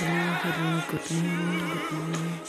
Hello, 0.00 0.16
hello, 0.16 0.82
good 0.88 1.10
morning, 1.12 1.60
good 1.68 1.92
morning. 1.92 2.40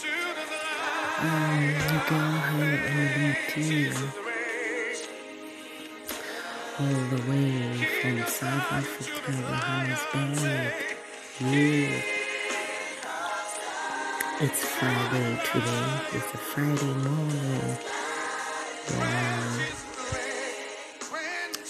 Um, 1.19 1.63
go 2.07 2.15
ahead 2.15 2.79
and 2.87 3.11
you 3.57 3.91
all 6.79 6.99
the 7.11 7.19
way 7.29 7.51
from 7.99 8.17
South 8.25 8.71
Africa, 8.71 9.31
Johannesburg. 9.33 10.73
Yeah, 11.41 12.01
it's 14.39 14.63
Friday 14.63 15.31
today. 15.51 15.87
It's 16.13 16.33
a 16.33 16.37
Friday 16.37 16.93
morning. 17.03 17.77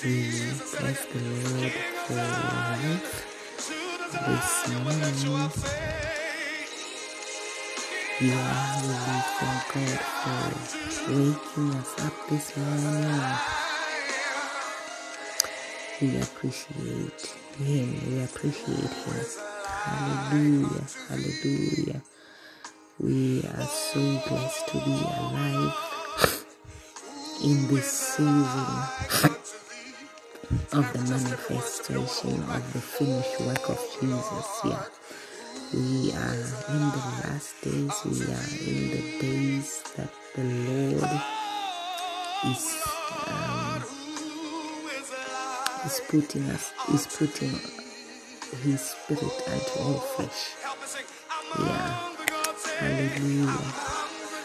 Yeah, 0.04 0.54
bless 0.80 1.02
the 1.06 1.20
Lord 1.26 1.74
for 2.06 2.14
life 2.14 3.26
morning. 3.26 3.31
You 4.14 4.18
are 8.34 8.78
really 8.84 9.22
thank 9.40 9.64
God 9.74 10.00
for 10.20 11.12
waking 11.12 11.72
us 11.76 11.92
up 12.06 12.16
this 12.30 12.58
morning. 12.58 13.22
We 16.02 16.08
appreciate 16.22 17.24
Him. 17.58 17.88
We 18.08 18.24
appreciate 18.24 18.80
Him. 18.80 19.26
Hallelujah. 19.66 20.86
Hallelujah. 21.10 22.02
We 23.00 23.44
are 23.44 23.64
so 23.64 24.02
blessed 24.28 24.68
to 24.68 24.78
be 24.86 25.02
alive 25.20 25.76
in 27.44 27.68
this 27.68 27.92
season 27.92 29.41
of 30.74 30.94
the 30.94 31.00
manifestation 31.00 32.44
of 32.44 32.74
the 32.74 32.82
finished 32.82 33.42
work 33.42 33.70
of 33.70 33.80
Jesus. 34.00 34.62
Yeah. 34.66 34.84
We 35.74 36.14
are 36.14 36.34
in 36.36 36.84
the 36.92 37.04
last 37.24 37.62
days. 37.62 37.94
We 38.06 38.24
are 38.34 38.50
in 38.68 38.92
the 38.92 39.20
days 39.22 39.84
that 39.98 40.12
the 40.36 40.44
Lord 40.44 41.22
is 42.46 42.84
um, 43.28 43.84
is 45.86 46.02
putting 46.10 46.50
us 46.52 46.74
is 46.94 47.08
putting 47.18 47.56
His 48.64 48.82
Spirit 48.82 49.24
unto 49.50 49.80
all 49.82 50.00
flesh. 50.00 50.56
Yeah, 51.60 52.10
Hallelujah. 52.80 53.60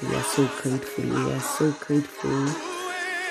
We 0.03 0.17
are 0.17 0.23
so 0.25 0.49
grateful. 0.63 1.05
We 1.05 1.33
are 1.33 1.41
so 1.41 1.73
grateful 1.73 2.47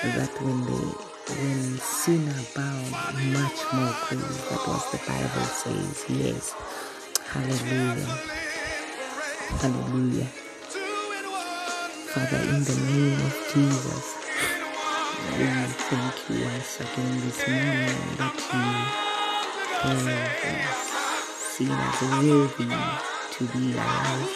that 0.02 0.30
when 0.42 0.60
the 0.66 1.15
when 1.28 1.78
sin 1.78 2.28
abound, 2.28 2.90
much 3.32 3.60
more 3.72 3.94
grace. 4.06 4.42
That 4.48 4.62
was 4.66 4.90
the 4.92 4.98
Bible 5.06 5.46
says. 5.46 6.04
Yes. 6.08 6.54
Hallelujah. 7.26 8.06
Hallelujah. 9.60 10.30
Father, 12.14 12.38
in 12.38 12.62
the 12.64 12.76
name 12.86 13.20
of 13.26 13.34
Jesus, 13.52 14.06
we 15.36 15.46
thank 15.90 16.16
you 16.30 16.36
once 16.44 16.80
again 16.80 17.20
this 17.20 17.40
morning 17.48 18.00
that 18.16 18.38
you 18.54 18.70
have 19.82 20.74
seen 21.38 21.70
us 21.70 22.02
worthy 22.02 22.70
to 23.32 23.42
be 23.52 23.72
alive 23.72 24.30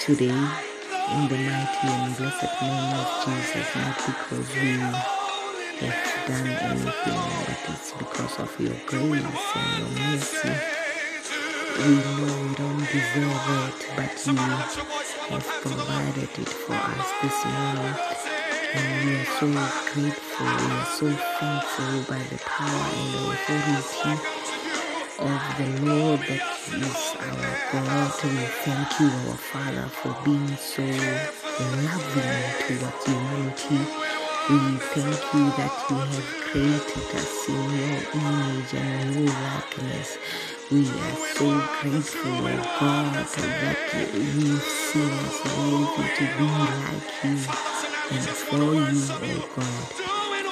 today 0.00 0.69
in 1.12 1.28
the 1.28 1.36
mighty 1.36 1.88
and 1.88 2.16
blessed 2.16 2.62
name 2.62 2.94
of 2.94 3.08
Jesus, 3.24 3.76
not 3.76 3.96
because 4.06 4.48
we 4.54 4.78
have 5.86 6.26
done 6.26 6.46
anything, 6.46 7.22
but 7.46 7.70
it's 7.70 7.92
because 7.92 8.38
of 8.38 8.60
your 8.60 8.76
grace 8.86 9.24
and 9.56 9.78
your 9.78 9.90
mercy. 10.06 10.54
We 11.78 11.94
know 11.96 12.42
we 12.42 12.54
don't 12.54 12.78
deserve 12.78 13.48
it, 13.64 13.78
but 13.96 14.26
you 14.26 14.36
have 14.36 15.48
provided 15.62 16.30
it 16.38 16.48
for 16.48 16.74
us 16.74 17.10
this 17.22 17.44
morning. 17.44 17.96
And 18.74 19.08
we 19.08 19.16
are 19.16 19.24
so 19.24 19.46
grateful, 19.92 20.46
we 20.46 20.72
are 20.72 20.86
so 20.86 21.10
thankful 21.40 22.14
by 22.14 22.22
the 22.24 22.38
power 22.38 22.86
and 22.96 23.14
the 23.14 23.32
authority 23.32 24.39
of 25.20 25.42
the 25.58 25.68
Lord 25.84 26.20
that 26.20 26.42
is 26.72 27.16
our 27.20 27.52
God. 27.72 28.12
We 28.24 28.46
thank 28.64 29.00
you, 29.00 29.08
our 29.28 29.36
Father, 29.36 29.88
for 29.88 30.16
being 30.24 30.56
so 30.56 30.82
loving 30.82 32.44
towards 32.64 33.04
humanity. 33.04 33.80
We 34.48 34.58
thank 34.92 35.20
you 35.34 35.46
that 35.60 35.74
you 35.90 35.96
have 35.96 36.30
created 36.50 37.16
us 37.20 37.48
in 37.48 37.70
your 37.78 38.00
image 38.16 38.74
and 38.74 39.14
your 39.14 39.34
likeness. 39.34 40.18
We 40.70 40.88
are 40.88 41.16
so 41.36 41.48
grateful, 41.82 42.32
oh 42.32 42.76
God, 42.80 43.14
that 43.14 44.14
you've 44.14 44.62
seen 44.62 45.10
us 45.10 45.38
worthy 45.44 46.08
to 46.16 46.24
be 46.38 46.48
like 46.80 47.24
you 47.24 47.38
and 48.10 48.28
for 48.40 48.56
you, 48.56 49.02
oh 49.12 49.48
God. 49.56 49.84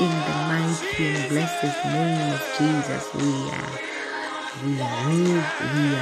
In 0.01 0.11
the 0.11 0.37
mighty 0.47 1.07
and 1.07 1.29
blessed 1.31 1.85
name 1.87 2.33
of 2.35 2.43
Jesus, 2.59 3.15
we 3.15 3.51
are 3.51 3.98
we 4.65 4.81
are 4.81 5.09
we 5.09 5.95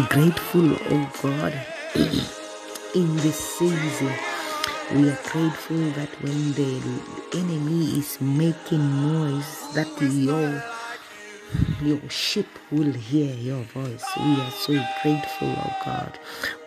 are 0.00 0.06
grateful, 0.08 0.76
oh 0.90 1.12
God, 1.22 1.52
in 2.94 3.16
this 3.18 3.38
season. 3.58 4.12
We 4.94 5.08
are 5.10 5.18
grateful 5.30 5.78
that 5.96 6.10
when 6.20 6.52
the 6.54 6.82
enemy 7.38 7.98
is 7.98 8.20
making 8.20 9.02
noise, 9.02 9.72
that 9.74 9.88
your 10.00 10.62
your 11.86 12.00
sheep 12.10 12.48
will 12.70 12.92
hear 12.92 13.34
your 13.34 13.62
voice. 13.64 14.04
We 14.18 14.40
are 14.40 14.50
so 14.52 14.72
grateful, 15.02 15.48
oh 15.56 15.76
God. 15.84 16.18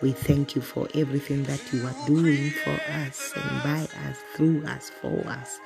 We 0.02 0.12
thank 0.12 0.56
you 0.56 0.62
for 0.62 0.88
everything 0.94 1.44
that 1.44 1.60
you 1.72 1.86
are 1.86 1.96
doing 2.06 2.50
for 2.64 2.78
us 3.04 3.32
and 3.36 3.62
by 3.62 3.88
us, 4.08 4.18
through 4.36 4.64
us, 4.66 4.90
for 4.90 5.26
us. 5.28 5.58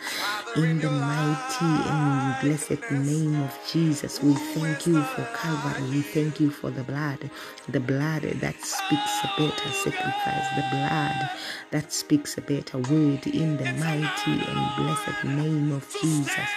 In 0.57 0.81
the 0.81 0.91
mighty 0.91 1.91
and 1.91 2.37
blessed 2.43 2.91
name 2.93 3.43
of 3.43 3.59
Jesus, 3.71 4.23
we 4.23 4.35
thank 4.35 4.87
you 4.87 5.03
for 5.03 5.29
Calvary. 5.35 5.91
We 5.91 6.03
thank 6.03 6.41
you 6.41 6.51
for 6.51 6.71
the 6.71 6.85
blood, 6.85 7.31
the 7.69 7.81
blood 7.81 8.23
that 8.23 8.57
speaks 8.63 9.25
a 9.25 9.31
better 9.39 9.71
sacrifice, 9.71 10.49
the 10.57 10.65
blood 10.71 11.31
that 11.71 11.93
speaks 11.93 12.39
a 12.39 12.43
better 12.43 12.79
word 12.79 13.27
in 13.27 13.57
the 13.59 13.73
mighty 13.75 14.33
and 14.47 14.77
blessed 14.77 15.25
name 15.25 15.73
of 15.73 15.87
Jesus. 16.01 16.51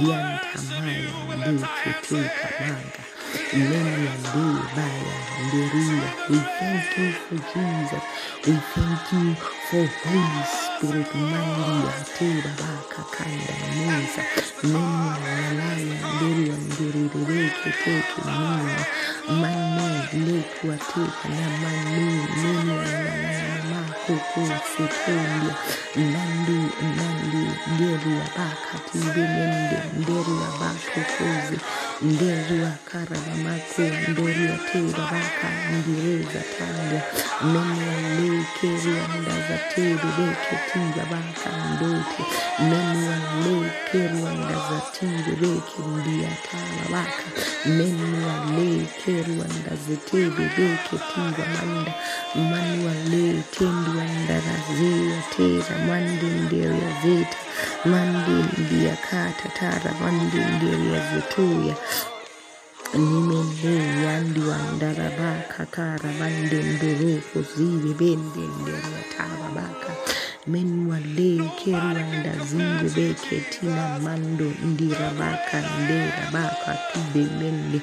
Yantamaya 0.00 1.12
manga. 2.58 3.04
Lenya 3.52 4.14
Debaya 4.32 5.18
Leria. 5.52 6.10
We 6.28 6.38
thank 6.58 6.98
you 6.98 7.12
for 7.12 7.38
Jesus. 7.52 8.04
We 8.46 8.54
thank 8.74 9.12
you 9.12 9.36
for 9.70 9.86
Holy 10.04 10.44
Spirit 10.44 11.14
Maria 11.14 11.94
Teba 12.16 12.52
Baka 12.58 13.02
Kanda 13.12 13.54
meza 13.76 14.24
Lenya 14.62 15.16
Lalaya 15.36 16.00
Leria 16.20 16.56
Lerireke 16.76 17.72
Teke 17.84 18.22
Nina. 18.26 18.86
Mane 19.28 20.08
Lekwa 20.12 20.78
Teka 20.78 21.28
na 21.30 21.48
Mane 21.62 22.28
Lenya 22.42 22.82
Lalaya 23.04 23.58
Makoko 23.70 24.44
Sekondia. 24.76 25.56
Nandi 25.96 26.60
Nandi 26.82 27.44
Leria 27.78 28.26
Baka 28.36 28.78
Nende 28.94 29.80
Leria 30.06 30.50
Baka 30.60 31.02
ndiriwa 32.02 32.72
karavamaku 32.92 33.82
ndoriwa 34.08 34.56
teravaka 34.72 35.48
ndireza 35.74 36.40
tanga. 36.58 37.00
Menewa 37.52 38.08
lekeriwa 38.18 39.04
ndaza 39.20 39.58
terereke 39.74 40.56
tiravaka 40.72 41.50
ndote 41.74 42.22
menewa 42.68 43.16
lekeriwa 43.44 44.30
ndaza 44.32 44.80
terereke 44.98 45.78
ndiyataravaka 45.96 47.24
menewa 47.66 48.34
lekeriwa 48.56 49.46
ndaza 49.46 49.96
terereke 50.10 50.94
tera 55.36 55.78
mande 55.86 56.26
nderiya 56.26 56.90
zeta 57.02 57.38
mande 57.84 58.36
ndiyakata 58.58 59.48
tara 59.58 59.90
mande 60.00 60.38
nderiya 60.56 61.00
zetuya 61.14 61.74
Nimende 62.94 63.74
yandi 64.04 64.40
wandara 64.50 65.08
baka 65.18 65.62
kara 65.74 66.10
bande 66.20 66.58
ndoroko 66.70 67.38
zibe 67.50 67.90
bende 68.00 68.42
ndere 68.60 69.00
taba 69.12 69.48
baka 69.56 69.90
menuale 70.46 71.40
kerianda 71.58 72.32
zingu 72.48 72.88
beketina 72.96 73.98
mando 74.04 74.48
ndirabaka 74.68 75.58
nderabaka 75.80 76.70
tubemende 76.92 77.80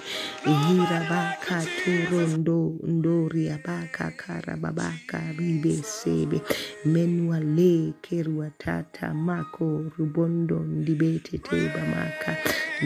ihirabaka 0.52 1.56
turondo 1.78 2.60
ndoriabaka 2.84 4.12
karababaka 4.22 5.18
ribesebe 5.38 6.42
menwale 6.86 7.94
keruatata 8.02 9.14
mako 9.14 9.66
rubondo 9.98 10.60
ndibeteteba 10.60 11.82
maka 11.94 12.32
ndibetetebamaka 12.32 12.32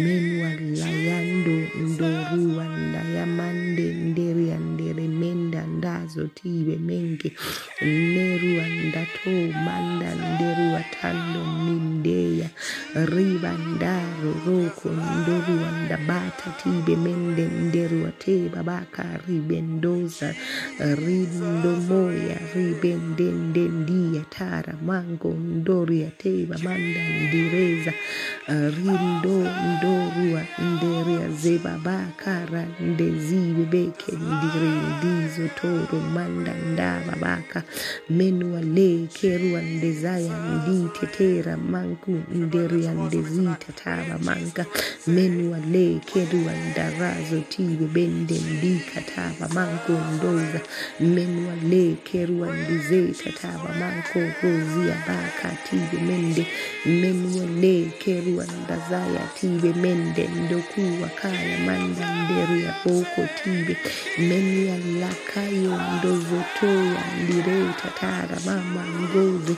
menwalayando 0.03 1.55
ndoruandayamande 1.87 3.85
nderianda 3.93 4.74
mazotiwe 6.05 6.77
menge 6.77 7.31
nerua 7.81 8.65
ndato 8.87 9.31
manda 9.65 10.09
nderuwa 10.15 10.81
tando 11.01 11.41
mindeya. 11.65 12.49
Riba 13.13 13.51
ndaro 13.75 14.31
roko 14.45 14.89
ndorua 14.89 15.69
ndabata 15.85 16.49
tibe 16.63 16.95
mende 16.95 17.45
nderuwa 17.47 18.11
teba 18.11 18.63
baaka 18.63 19.05
ribe 19.27 19.61
ndoza. 19.61 20.35
Rindo 21.05 21.71
moya 21.89 22.37
ribe 22.55 22.93
ndende 22.95 23.61
ndiya 23.61 24.21
tara 24.29 24.73
mango 24.85 25.33
ndoria 25.33 26.09
te 26.17 26.47
manda 26.63 27.01
ndireza. 27.27 27.93
Rindo 28.47 29.37
ndorua 29.71 30.41
nderia 30.59 31.29
zeba 31.29 31.75
zebabakara 31.75 32.65
ndeziwe 32.79 33.65
beke 33.71 34.11
ndiri 34.11 34.71
ndizo 34.97 35.47
toro 35.59 35.94
kumanda 35.95 36.53
ndaba 36.73 37.15
baka 37.21 37.63
menuale 38.09 39.07
keruan 39.13 39.45
kerua 39.55 39.61
ndezaya 39.61 40.33
nditetera 40.55 41.57
manku 41.57 42.11
nderia 42.31 42.93
desita 43.11 43.71
taba 43.83 44.17
manka. 44.23 44.65
Menuale 45.07 45.99
kerua 46.05 46.53
ndarazo 46.71 47.39
tigo 47.49 47.85
bende 47.87 48.35
ndikataba 48.39 49.47
manko 49.53 49.93
ndoza. 50.15 50.59
Menuale 50.99 51.95
keruan 52.03 52.67
dizeta 52.67 53.31
taba 53.41 53.69
manko 53.79 54.19
rozia 54.43 54.95
baka 55.07 55.49
tigo 55.69 55.97
mende. 56.07 56.47
Menua 56.85 57.45
menuale 57.45 57.91
keruan 57.99 58.49
dazaya 58.67 59.21
tibe 59.39 59.73
mende 59.73 60.27
ndokuwa 60.27 61.09
kaya 61.21 61.57
manda 61.65 62.05
nderia 62.23 62.73
boko 62.85 63.21
tibe 63.43 63.77
menualakayo 64.19 65.71
ndozotoya 65.93 67.03
ndireta 67.23 67.87
tara 67.99 68.37
mama 68.45 68.83
ngode 69.01 69.55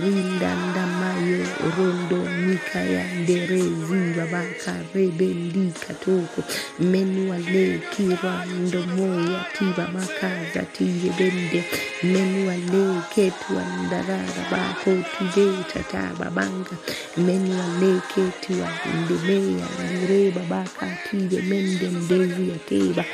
rindandamayo 0.00 1.44
rondo 1.76 2.20
mikaya 2.46 3.04
ndereziwa 3.20 4.24
vakarebendika 4.32 5.94
toko 6.04 6.40
menuale 6.80 7.80
kirando 7.92 8.80
moya 8.96 9.40
tiba 9.58 9.88
makaza 9.94 10.62
tiye 10.72 11.10
bende 11.18 11.64
menuale 12.02 12.84
ketuandarara 13.14 14.42
bakotudeta 14.50 15.80
tababanga 15.92 16.74
menuale 17.16 18.00
ketua 18.14 18.68
ndemeya 19.00 19.66
ndireba 19.92 20.40
bakatiye 20.50 21.42
mende 21.42 21.86
ndeziya 21.88 22.58
teba 22.68 23.04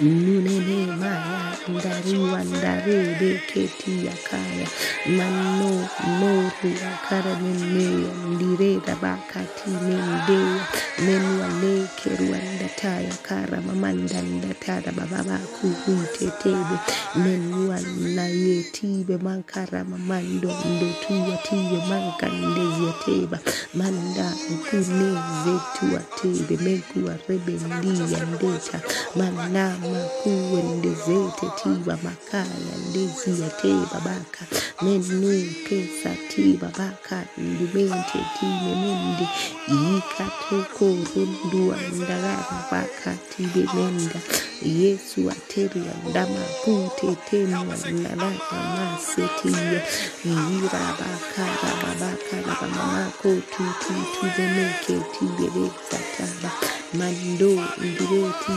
Nunene 0.00 0.86
maya 1.00 1.56
ndariwa 1.68 2.44
ndarede 2.44 3.40
keti 3.48 4.06
ya 4.06 4.12
kaya 4.30 4.68
mano 5.16 5.88
moru 6.20 6.70
akara 6.92 7.34
nenea 7.42 8.12
ndireda 8.32 8.96
bakati 8.96 9.70
mendea 9.70 10.66
menua 11.06 11.48
lekerua 11.62 12.38
ndataya 12.56 13.14
kara 13.22 13.60
mamanda 13.60 14.22
ndatara 14.22 14.92
bababa 14.92 15.38
kuhutetebe 15.38 16.76
menua 17.16 17.80
nayetibe 18.14 19.16
mankara 19.16 19.84
mamando 19.84 20.50
ndotua 20.72 21.36
tibe 21.46 21.78
mankandeziyateba 21.90 23.38
manda 23.74 24.32
kunezetuatebe 24.70 26.56
mekuarebendia 26.64 28.20
ndeta 28.34 28.80
manam 29.16 29.81
makuwe 29.82 30.62
ndezete 30.62 31.46
tiba 31.62 31.98
makaya 32.04 32.74
ndezia 32.90 33.48
teba 33.62 34.00
baka. 34.04 34.46
Menu 34.82 35.50
kesa 35.68 36.10
tiba 36.34 36.68
baka 36.78 37.24
ndumente 37.38 38.18
time 38.40 38.74
mende. 38.82 39.28
Ikatoko 39.68 40.84
rundua 41.14 41.76
ndarara 41.92 42.58
baka 42.70 43.14
tibe 43.36 43.68
menda. 43.74 44.20
Yesu 44.62 45.30
ateria 45.30 45.92
ndama 46.10 46.40
kute 46.64 47.16
temwa 47.30 47.64
nalaka 47.76 48.56
masetia 48.74 49.82
ira 50.24 50.82
bakara 50.98 51.70
babakara 51.82 52.56
bamamako 52.60 53.28
tutu 53.50 53.94
tuzemeke 54.20 54.96
tibebe 55.18 55.70
sataba 55.90 56.50
mando 56.94 57.50
ndireti 57.78 58.52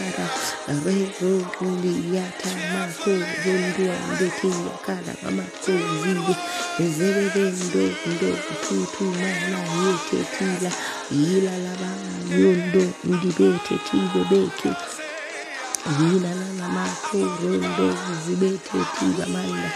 tiba 0.00 0.26
babakara 0.68 0.80
rero 0.84 1.30
ndiyata 1.78 2.50
mako 2.72 3.10
zondua 3.42 3.96
ndeti 4.14 4.46
yakara 4.66 5.12
mamako 5.22 5.72
zibe 6.00 6.36
zebebe 6.96 7.96
ndo 8.06 8.36
tutu 8.68 9.04
mana 9.04 9.58
yete 9.82 10.18
tila 10.38 10.72
ila 11.10 11.58
laba 11.58 11.90
yondo 12.38 12.84
ndibete 13.04 13.74
tibebeke 13.90 14.70
Yina 16.00 16.34
na 16.58 16.68
mako 16.68 17.18
rondo 17.42 17.96
zibete 18.26 18.78
tiba 18.98 19.26
manda 19.26 19.72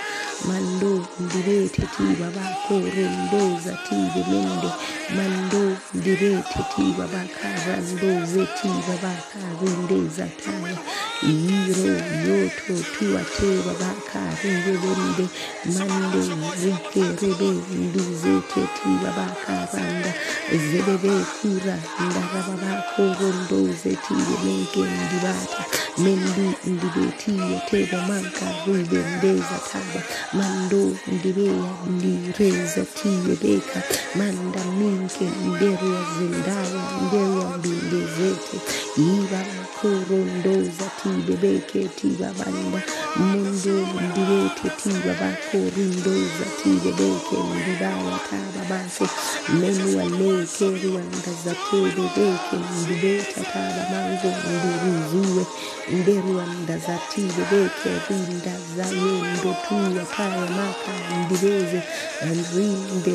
mando 0.49 1.07
ndirete 1.21 1.83
tiba 1.97 2.29
bako 2.37 2.75
rondo 2.95 3.61
za 3.65 3.73
tibe 3.87 4.23
mende. 4.31 4.71
Mando 5.17 5.77
ndirete 5.95 6.61
tiba 6.77 7.07
baka 7.13 7.49
rando 7.67 8.27
zetiba 8.27 8.95
baka 9.03 9.41
rinde 9.61 10.11
taya 10.45 10.77
iro 11.25 11.89
yoto 12.27 12.75
tuwa 12.99 13.21
teba 13.37 13.73
baka 13.81 14.21
rinde 14.43 14.73
bende 14.83 15.27
mande 15.75 16.21
zeke 16.61 17.03
rebe 17.21 17.51
nduzete 17.85 18.61
tiba 18.77 19.11
baka 19.17 19.55
randa 19.73 20.13
zebebe 20.71 21.15
kura 21.41 21.77
ndaraba 22.07 22.55
bako 22.63 23.03
rondo 23.21 23.73
zetibe 23.83 24.35
menke 24.45 24.81
ndibata 24.81 25.65
mendu 25.99 26.47
ndibetiya 26.67 27.61
teba 27.71 27.99
manka 28.09 28.47
ribe 28.67 29.01
ndeza 29.19 29.59
taba 29.73 30.01
mando 30.33 30.97
ndibeya 31.13 31.71
ndireza 31.91 32.85
tiye 32.97 33.35
beka 33.43 33.81
manda 34.19 34.61
minke 34.79 35.25
nderwa 35.25 35.99
zindaya 36.19 36.83
nderwa 37.07 37.59
mbindezete 37.59 38.57
iba 38.97 39.41
bakorondoza 39.57 40.87
tibe 41.15 41.37
beke 41.37 41.89
tiba 41.97 42.29
banda 42.39 42.81
mundo 43.17 43.75
ndirete 44.05 44.69
tiba 44.83 45.13
bakorindoza 45.21 46.47
tibe 46.59 46.91
beke 46.99 47.37
ndibaya 47.55 48.19
taba 48.29 48.63
base 48.71 49.05
menua 49.61 50.05
leke 50.19 50.67
rwanda 50.83 51.33
za 51.45 51.55
tebe 51.71 52.05
beke 52.17 52.57
ndibeta 52.83 53.41
taba 53.53 53.83
mango 53.93 54.31
ndiruzuwe 54.51 55.45
nderwanda 55.93 56.79
za 56.79 56.99
tibe 57.11 57.45
beke 57.51 57.91
rinda 58.09 58.55
za 58.77 58.87
yendo 58.87 59.51
tuya 59.69 60.05
kaya 60.17 60.47
maka 60.59 60.93
ndireze 61.19 61.83
rinde 62.55 63.15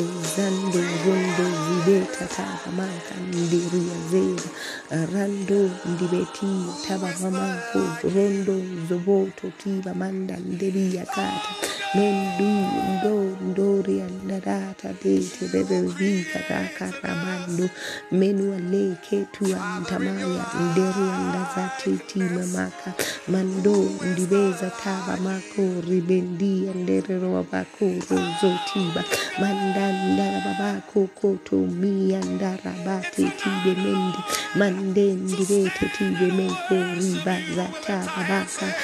rondo 1.04 1.44
zibeta 1.64 2.24
taba 2.36 2.70
maka 2.76 3.14
ndiria 3.28 3.96
zera 4.10 4.48
rando 4.90 5.70
ndibeti 5.86 6.46
taba 6.88 7.08
mamako 7.22 7.80
rondo 8.14 8.62
zoboto 8.88 9.50
tiba 9.62 9.94
manda 9.94 10.36
nderia 10.36 11.04
kata. 11.06 11.50
Mendu 11.94 12.66
ndo 13.00 13.36
ndoria 13.50 14.04
ndarata 14.24 14.88
dete 15.04 15.48
bebe 15.52 15.80
vika 15.82 16.38
kaka 16.48 16.92
ramando 17.02 17.68
menua 18.12 18.58
leke 18.58 19.24
tua 19.32 19.58
ntamaya 19.80 20.44
nderua 20.70 21.18
ndazati 21.28 21.90
tima 22.06 22.46
maka 22.46 22.92
mando 23.28 23.76
ndibeza 24.12 24.70
taba 24.84 25.16
mako 25.16 25.62
ribendia 25.88 26.72
nderero 26.74 27.46
bako 27.52 27.84
rozo 28.10 28.50
tiba. 28.72 29.04
Manda 29.40 29.92
ndara 29.92 30.40
babako 30.44 31.06
koto 31.20 31.56
mia 31.56 32.18
ndara 32.24 32.72
bate 32.86 33.22
tibe 33.40 33.74
mende 33.82 34.18
mande 34.54 35.12
ndibete 35.14 35.86
tibe 35.98 36.26
meko 36.32 36.74
riba 37.00 37.36
za 37.56 37.66
taba 37.86 38.22
baka. 38.28 38.74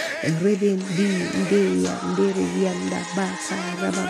Rebendi 0.43 1.09
ndeya 1.43 1.95
ndere 2.13 2.45
yanda 2.65 3.01
baka 3.17 3.57
rababako 3.83 4.06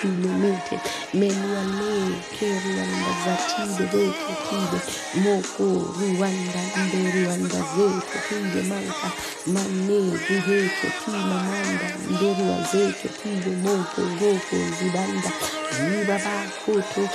tunemete 0.00 0.76
menua 1.14 1.62
le 1.78 2.16
kerianda 2.38 3.12
za 3.24 3.34
tibe 3.48 3.84
beke 3.92 4.34
tibe 4.48 4.78
moko 5.24 5.64
ruanda 5.98 6.62
nderuanda 6.86 7.60
zeke 7.74 8.18
tibe 8.28 8.62
manka 8.62 9.08
mane 9.46 10.00
viheke 10.24 10.88
tima 11.04 11.38
manda 11.48 11.88
nderua 12.10 12.56
zeke 12.72 13.08
tibe 13.08 13.56
moto 13.56 14.02
ngoko 14.02 14.56
zibanda 14.78 15.30
ziba 15.76 16.18
bakoto. 16.24 17.08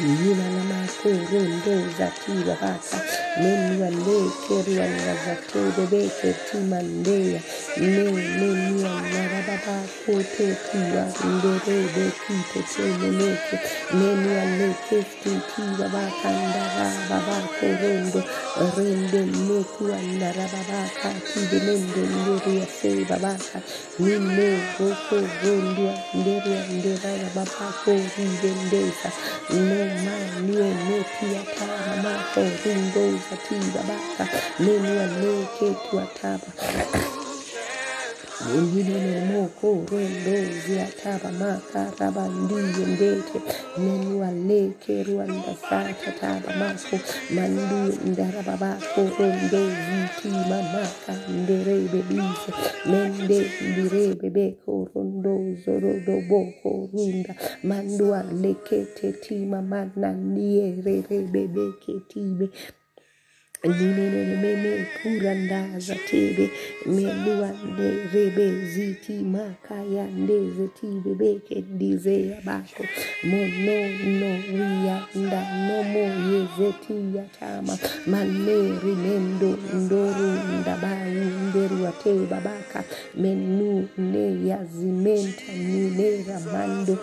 Yina 0.00 0.50
na 0.50 0.64
makoro 0.64 1.40
ndoza 1.40 2.12
tiba 2.24 2.54
baka 3.36 3.42
menua 3.42 3.90
leke 3.90 4.62
ruanda 4.66 5.14
zatebe 5.24 5.86
beke 5.90 6.34
timandea 6.50 7.40
ne 7.78 8.04
menua 8.38 9.02
narababa 9.12 9.76
kote 10.06 10.56
tiwa 10.70 11.04
ndere 11.24 11.88
beki 11.94 12.36
tete 12.52 12.82
leke 13.18 13.58
menua 13.94 14.44
leke 14.58 15.04
stiti 15.04 15.62
baba 15.78 17.48
korondo 17.60 18.22
rende. 18.76 19.20
Nekua 19.48 19.98
narababa 20.20 20.90
kati 21.02 21.40
benende 21.50 22.00
nderia 22.00 22.66
se 22.66 23.04
babaka 23.08 23.62
nine 23.98 24.58
boko 24.78 25.16
gondua 25.42 25.94
nderia 26.14 26.62
ndera 26.68 27.30
baba 27.34 27.72
kori 27.84 28.26
bendesa 28.42 29.10
no 29.50 29.78
ma 30.04 30.16
nio 30.46 30.68
nepia 30.88 31.42
tama 31.58 31.96
mako 32.02 32.40
rindo 33.30 33.30
zati 33.30 33.54
babaka 33.74 34.24
menua 34.60 35.06
leke 35.20 35.76
tuataba 35.90 36.46
Yinene 38.46 39.20
moko 39.32 39.86
rendo 39.90 40.34
ziataba 40.66 41.32
maka 41.32 41.90
rabandi 41.98 42.54
ndete 42.92 43.38
menua 43.78 44.30
leke 44.30 45.02
ruanda 45.02 45.56
sata 45.68 46.12
taba 46.20 46.50
mako 46.60 46.96
mandi 47.34 47.98
ndarababa 48.10 48.78
rondo 48.96 49.62
ziti 49.84 50.28
mamaka 50.28 51.12
nderebe 51.28 52.02
bise 52.08 52.52
mende 52.90 53.50
ndirebe 53.68 54.30
beko 54.30 54.88
rondo 54.94 55.56
zorodo 55.64 56.20
boko 56.28 56.88
runda. 56.92 57.34
Mandua 57.64 58.22
lekete 58.22 59.12
tima 59.12 59.62
Ninenene 63.64 64.86
kuranda 65.02 65.60
zatebe 65.78 66.50
meluande 66.86 67.88
rebe 68.12 68.46
ziti 68.72 69.12
makaya 69.34 70.04
ndeze 70.06 70.66
tibe 70.76 71.14
beke 71.20 71.56
dize 71.78 72.16
abako 72.38 72.84
mono 73.28 73.78
no 74.18 74.30
ria 74.56 74.85
yezeti 76.58 77.16
yatama 77.16 77.78
maneri 78.06 78.94
mendo 79.04 79.58
ndoru 79.74 80.30
ndabayu 80.60 81.24
nderu 81.48 81.86
ate 81.86 82.12
babaka 82.30 82.84
menu 83.16 83.88
ne 83.98 84.48
yazimenta 84.48 85.52
ninera 85.52 86.40
mando 86.52 86.98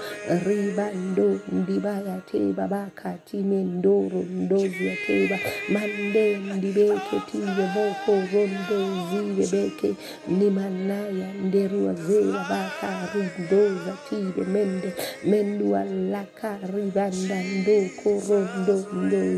ribando 0.45 1.39
ndibaya 1.51 2.17
te 2.31 2.39
babaka 2.57 3.13
timendoro 3.25 4.21
ndozi 4.23 4.89
ateba 4.89 5.37
mande 5.73 6.37
ndibeke 6.37 7.17
tibe 7.31 7.65
boko 7.75 8.11
rondo 8.31 8.79
zibe 9.09 9.45
beke 9.51 9.95
nimanaya 10.27 11.33
nderua 11.45 11.93
zera 11.93 12.45
baka 12.49 12.89
rundoza 13.13 13.93
tibe 14.09 14.43
mende 14.45 14.93
mendua 15.25 15.83
laka 15.83 16.57
ribanda 16.73 17.37
ndoko 17.43 18.09
rondo 18.29 18.75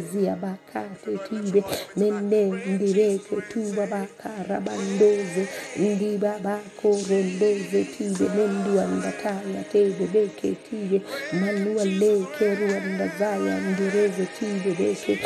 ndozia 0.05 0.35
bakate 0.35 1.17
tibe 1.29 1.63
mende 1.97 2.45
ndibeke 2.45 3.35
tuba 3.49 3.87
baka 3.87 4.29
rabandoze 4.49 5.43
ndiba 5.77 6.39
bako 6.39 6.89
rondoze 7.09 7.83
tibe 7.97 8.25
mendua 8.35 8.85
ndataya 8.85 9.63
tebe 9.71 10.05
beke 10.13 10.55
tibe 10.65 11.01
manua 11.39 11.85
leke 11.85 12.55
ruanda 12.55 13.07
zaya 13.19 13.59
ndireze 13.59 14.25
tibe 14.39 14.71
beke 14.79 15.19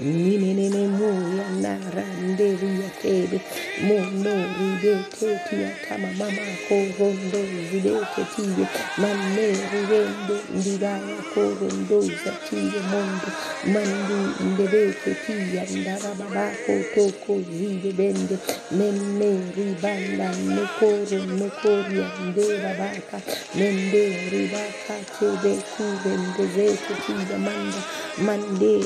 Ninene 0.00 0.88
moya 0.98 1.46
nara 1.62 2.04
nderi 2.18 2.66
ya 2.82 2.90
tebe 3.00 3.40
mono 3.86 4.34
ribete 4.58 5.38
tia 5.48 5.70
tama 5.88 6.08
mama 6.18 6.42
korondo 6.68 7.38
zibete 7.70 8.24
tibe 8.34 8.66
mane 8.98 9.46
ribende 9.72 10.36
ndibaya 10.54 11.18
korondo 11.34 12.00
za 12.02 12.32
tibe 12.48 12.80
mondo 12.90 13.28
mandu 13.72 14.18
ndebeke 14.40 15.14
tia 15.26 15.64
ndara 15.80 16.14
babako 16.18 16.74
toko 16.94 17.40
zibe 17.58 17.92
bende 17.92 18.38
mene 18.72 19.30
ribanda 19.56 20.28
nekoro 20.34 21.18
nekoria 21.38 22.08
ndera 22.28 22.74
baka 22.74 23.22
mende 23.54 24.02
ribaka 24.30 24.94
tebe 25.18 25.52
kurende 25.76 26.44
zete 26.54 26.94
tibe 27.06 27.36
manda 27.38 27.82
mande 28.18 28.82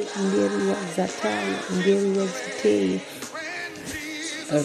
ribeti 0.00 0.18
nderua 0.18 0.76
zataya 0.96 1.58
nderua 1.76 2.26
ziteye 2.26 3.00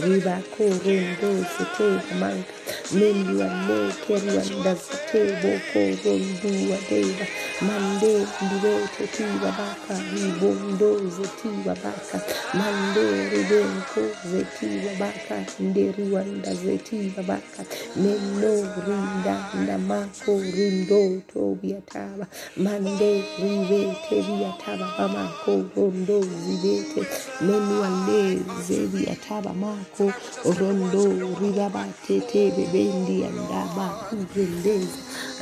riba 0.03 0.35
korondo 0.57 1.29
ziteye 1.53 1.99
manka 2.19 2.54
mendua 2.91 3.47
lekerua 3.67 4.43
ndazite 4.59 5.21
boko 5.41 5.79
rondua 6.03 6.77
deva 6.89 7.25
mande 7.61 8.27
ndiwete 8.41 9.07
tiba 9.15 9.51
baka 9.59 9.95
ribondo 10.13 10.89
zetiba 11.09 11.75
baka. 11.83 12.17
Mande 12.53 13.29
ribenko 13.29 14.01
zetiba 14.31 14.91
baka 14.99 15.35
nderua 15.59 16.23
ndazetiba 16.23 17.23
baka. 17.23 17.61
Meno 17.95 18.53
rinda 18.87 19.35
ndamako 19.63 20.31
rindo 20.55 21.21
tobiataba 21.33 22.25
mande 22.57 23.23
ribete 23.39 24.15
biataba 24.27 24.87
bamako 24.97 25.51
rondo 25.75 26.21
zibete. 26.21 27.01
Menua 27.41 27.89
le 28.07 28.39
zebiataba 28.67 29.53
mako 29.53 30.11
rondo 30.59 31.03
ribabate 31.41 32.21
bebendi 32.55 33.15
andaba 33.27 33.87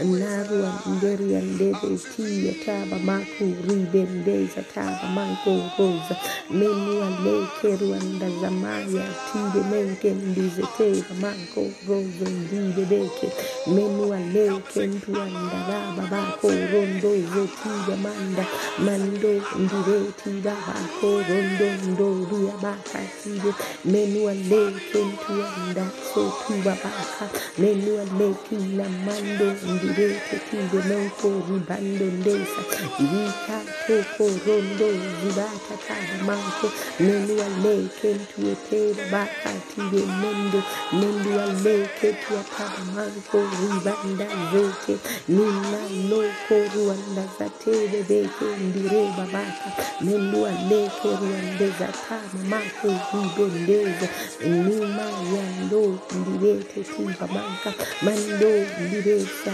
kurendeza 0.02 0.20
narua 0.20 0.74
nderia 0.88 1.42
ndebe 1.42 1.98
tia 2.16 2.54
taba 2.66 3.00
maku 3.00 3.46
ribendeza 3.68 4.62
taba 4.74 5.10
manko 5.16 5.52
roza 5.78 6.16
menua 6.50 7.10
leke 7.24 7.78
ruanda 7.86 8.28
zamaya 8.42 9.06
tibe 9.32 9.62
menke 9.72 10.10
ndize 10.12 10.64
teba 10.78 11.16
manko 11.22 11.62
rozo 11.88 12.26
ndibe 12.30 12.86
beke 12.86 13.30
menua 13.68 14.20
leke 14.20 14.88
ntuanda 14.88 15.58
baba 15.70 16.04
bako 16.12 16.48
rondo 16.50 17.12
zetiga 17.34 17.96
manda 18.04 18.46
mando 18.86 19.32
ndireti 19.60 20.30
baba 20.46 20.76
ko 21.02 21.08
rondo 21.30 21.68
ndo 21.92 22.08
ria 22.32 22.54
baka 22.64 23.00
tibe 23.24 23.54
menua 23.86 24.34
leke 24.34 25.00
ntuanda 25.06 25.86
so 26.14 26.34
tuba 26.48 26.72
baka 26.84 27.26
menua 27.58 28.04
leki 28.20 28.56
na 28.78 28.90
mando 28.90 29.48
vide 29.84 30.08
teki 30.30 30.58
gono 30.72 30.98
ko 31.20 31.30
riban 31.48 31.86
donde 32.00 32.36
sa 32.54 32.62
iwi 33.04 33.24
ka 33.46 33.60
to 33.88 33.96
ko 34.16 34.26
rondo 34.46 34.88
riba 35.22 35.48
ta 35.68 35.76
ta 35.88 35.96
da 36.08 36.18
manko 36.28 36.68
nenu 37.00 37.36
ale 37.48 37.76
ken 38.00 38.20
tu 38.32 38.56
te 38.70 38.80
da 38.98 39.04
ba 39.12 39.24
ka 39.44 39.52
ti 39.70 39.82
de 39.92 40.02
mendo 40.22 40.60
nenu 41.00 41.32
ale 41.46 41.76
ke 42.00 42.10
tu 42.24 42.34
ta 42.56 42.66
da 42.76 42.84
manko 42.96 43.40
riban 43.60 44.04
da 44.20 44.28
zoke 44.52 44.96
nina 45.28 45.82
no 46.10 46.22
ko 46.48 46.56
ruanda 46.74 47.26
sa 47.38 47.48
te 47.62 47.76
de 47.92 48.00
de 48.10 48.20
ke 48.40 48.48
ndire 48.68 49.04
baba 49.18 49.44
ka 49.60 49.70
nenu 50.06 50.40
ale 50.52 50.80
ko 51.02 51.10
ruanda 51.22 51.68
za 51.80 51.90
ta 52.08 52.18
mama 52.34 52.60
ko 52.80 52.88
ribonde 53.12 53.80
za 54.00 54.08
numa 54.48 55.08
yando 55.34 55.84
ndire 56.18 56.54
teki 56.72 57.04
baba 57.20 57.44
ka 57.64 57.72
mando 58.06 58.52
ndire 58.84 59.18
sa 59.44 59.54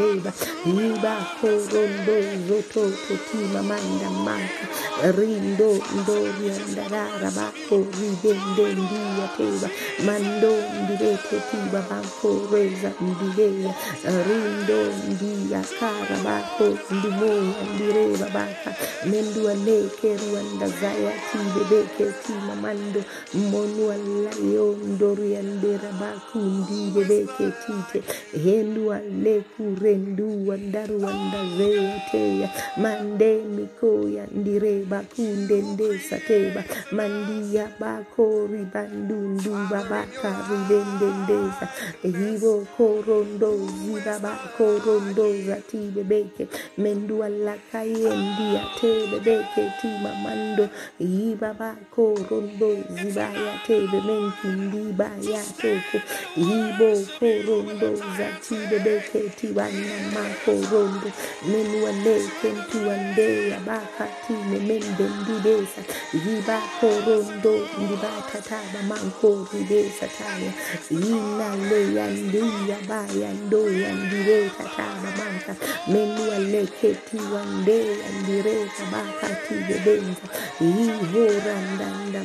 ndeba 0.00 0.32
iba 0.64 1.14
korondo 1.40 2.16
zoto 2.48 2.82
toti 3.04 3.38
mamanda 3.52 4.08
manka 4.24 4.66
rindo 5.16 5.70
ndoria 5.98 6.56
ndarara 6.72 7.30
bako 7.36 7.76
ribende 7.96 8.64
ndia 8.80 9.26
teba 9.36 9.68
mando 10.06 10.52
ndirete 10.80 11.36
tiba 11.50 11.80
banko 11.90 12.28
reza 12.52 12.90
ndileya 13.00 13.72
rindo 14.26 14.80
ndia 15.10 15.60
kara 15.78 16.16
bako 16.24 16.66
ndimoya 16.94 17.62
ndireba 17.74 18.26
baka 18.36 18.70
mendua 19.10 19.54
leke 19.54 20.08
ruanda 20.20 20.66
zaya 20.80 21.12
tibe 21.28 21.62
beke 21.70 22.06
tima 22.24 22.54
mando. 22.62 23.02
Monua 23.34 23.96
layo 23.96 24.76
ndoria 24.88 25.42
ndera 25.42 25.90
baku 26.00 26.38
ndibe 26.38 27.04
beke 27.04 27.46
tite 27.62 27.98
hendua 28.44 28.98
leku 29.24 29.62
rendua 29.90 30.56
ndarua 30.56 31.12
ndazeya 31.12 32.00
teya 32.10 32.48
mande 32.76 33.34
mikoya 33.56 34.24
ndireba 34.32 35.02
kundendesa 35.16 36.18
teba 36.18 36.64
mandia 36.92 37.68
bako 37.80 38.48
ribandundu 38.52 39.52
babaka 39.70 40.30
ribendendesa 40.50 41.68
hivo 42.02 42.66
korondo 42.76 43.50
ziba 43.66 44.18
bako 44.18 44.66
rondo 44.86 45.26
zatibe 45.46 46.02
beke 46.04 46.46
mendua 46.78 47.28
lakayendia 47.28 48.62
tebe 48.80 49.18
beke 49.20 49.72
tima 49.80 50.14
mando 50.22 50.68
iba 50.98 51.54
bako 51.54 52.14
rondo 52.30 52.76
zibaya 52.94 53.54
tebe 53.66 54.00
menki 54.06 54.46
ndibaya 54.46 55.42
toko 55.60 55.98
ibo 56.36 56.90
korondo 57.18 57.90
zatibe 58.18 58.78
beke 58.78 59.20
tibana 59.40 59.79
mako 60.14 60.52
rondo 60.70 61.10
menua 61.50 61.92
leke 62.04 62.48
ntuandea 62.58 63.60
baka 63.66 64.04
time 64.26 64.58
mende 64.68 65.04
ndibesa 65.20 65.80
iba 66.14 66.58
korondo 66.80 67.54
taba 68.48 68.82
manko 68.88 69.46
ribesa 69.52 70.06
taya 70.18 70.52
ina 70.90 71.56
leya 71.70 72.06
ndia 72.10 72.78
baya 72.88 73.30
ndoya 73.46 73.94
ndireta 73.94 74.64
taba 74.76 75.10
manka 75.18 75.56
menua 75.88 76.38
leke 76.38 76.94
tiwandea 76.94 78.08
ndireta 78.22 78.84
baka 78.92 79.28
tibe 79.48 79.76
benza 79.84 80.26
ihora 80.60 81.56
ndanda 81.74 82.20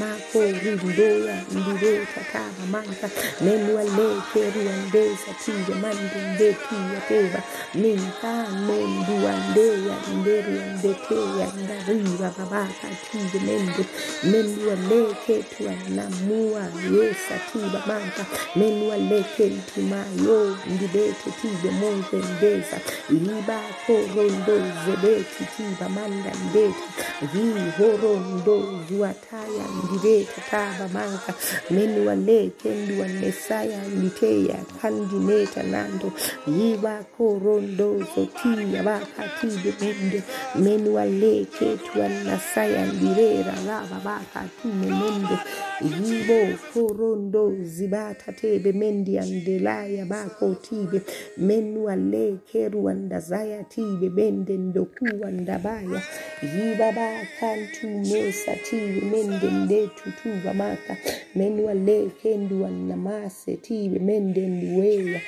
mako 0.00 0.40
rindoya 0.62 1.36
ndire 1.52 1.92
kakaha 2.14 2.64
manta 2.72 3.08
meluale 3.40 4.08
keriandesa 4.32 5.30
tijamandinde 5.44 6.48
piyateva 6.64 7.40
mintamonduandeya 7.74 9.96
nderiandeteya 10.18 11.46
ndariva 11.62 12.28
babaka 12.38 12.86
tijemende 13.10 13.82
melualeketuanamua 14.30 16.62
yesativa 16.94 17.78
manta 17.86 18.24
melualekentumayo 18.56 20.38
ndibete 20.66 21.30
tijemonzendesa 21.40 22.76
libakorondo 23.10 24.56
zebeti 24.84 25.44
tiva 25.56 25.88
manda 25.88 26.32
ndeti. 26.50 26.84
Vihorondozwataya 27.32 29.64
kandilete 29.84 30.40
tabamanga 30.50 31.34
menualete 31.70 32.74
ndualesaya 32.74 33.80
liteya 34.00 34.56
kandineta 34.82 35.62
nando 35.62 36.12
yivakorondozotiya 36.46 38.82
vakatidemende 38.82 40.22
menualeke 40.54 41.76
tualasaya 41.76 42.86
ndirera 42.86 43.54
lava 43.66 43.98
vakatinemende 44.04 45.38
yibo 45.82 46.58
korondo 46.74 47.52
zibata 47.62 48.32
tebe 48.32 48.72
mendi 48.72 49.18
andelaya 49.18 50.06
bako 50.06 50.54
tibe 50.54 51.02
menua 51.36 51.96
leke 51.96 52.68
ruandazaya 52.68 53.64
tibe 53.64 54.08
bende 54.10 54.56
ndokuwa 54.56 55.30
ndabaya 55.30 56.02
yiba 56.42 56.92
bakantu 56.92 57.86
mesa 57.88 58.56
tibe 58.56 59.00
mende 59.00 59.50
ndetu 59.50 60.04
tuba 60.22 60.54
maka. 60.54 60.96
Menua 61.34 61.74
leke 61.74 62.36
ndua 62.36 62.70
namase 62.70 63.56
tibe 63.56 63.98
mende 63.98 64.46
nduweya. 64.48 65.20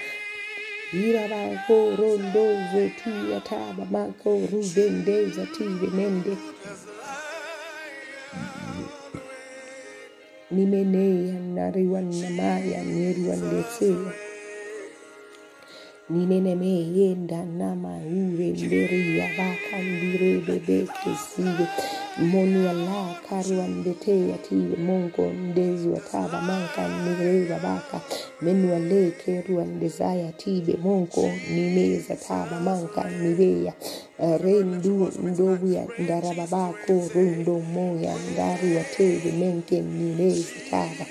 Iraba 0.92 1.64
korondo 1.66 2.47
zotia 2.73 3.40
taba 3.40 3.85
mako 3.90 4.40
rubendeza 4.53 5.47
tibe 5.47 5.87
mende 5.97 6.37
nimeneya 10.50 11.35
nariwa 11.54 12.00
namaya 12.00 12.85
neriwa 12.85 13.37
ndeseya 13.37 14.12
ninenemeyenda 16.11 17.44
namayure 17.44 18.48
mberiya 18.66 19.26
vakandirebebekesiye 19.38 21.66
monuala 22.30 23.14
karwa 23.28 23.66
ndeteya 23.68 24.37
tiye 24.38 24.76
mongo 24.87 25.26
ndezwa 25.50 26.00
taba 26.12 26.40
manka 26.42 26.88
nireva 26.88 27.59
baka 27.59 28.00
menualekerwa 28.42 29.64
ndezaya 29.64 30.32
tibe 30.32 30.76
monko 30.82 31.30
nimeza 31.54 32.16
taba 32.16 32.61
manka 32.61 33.11
niveya 33.11 33.72
Eh, 34.18 34.38
rendu 34.42 35.12
ndoya 35.22 35.85
ndarababako 35.98 36.94
rundo 37.14 37.55
moya 37.74 38.14
ndari 38.33 38.76
wateri 38.76 39.33
menke 39.40 39.83
minezi 39.83 40.55
taba 40.70 41.05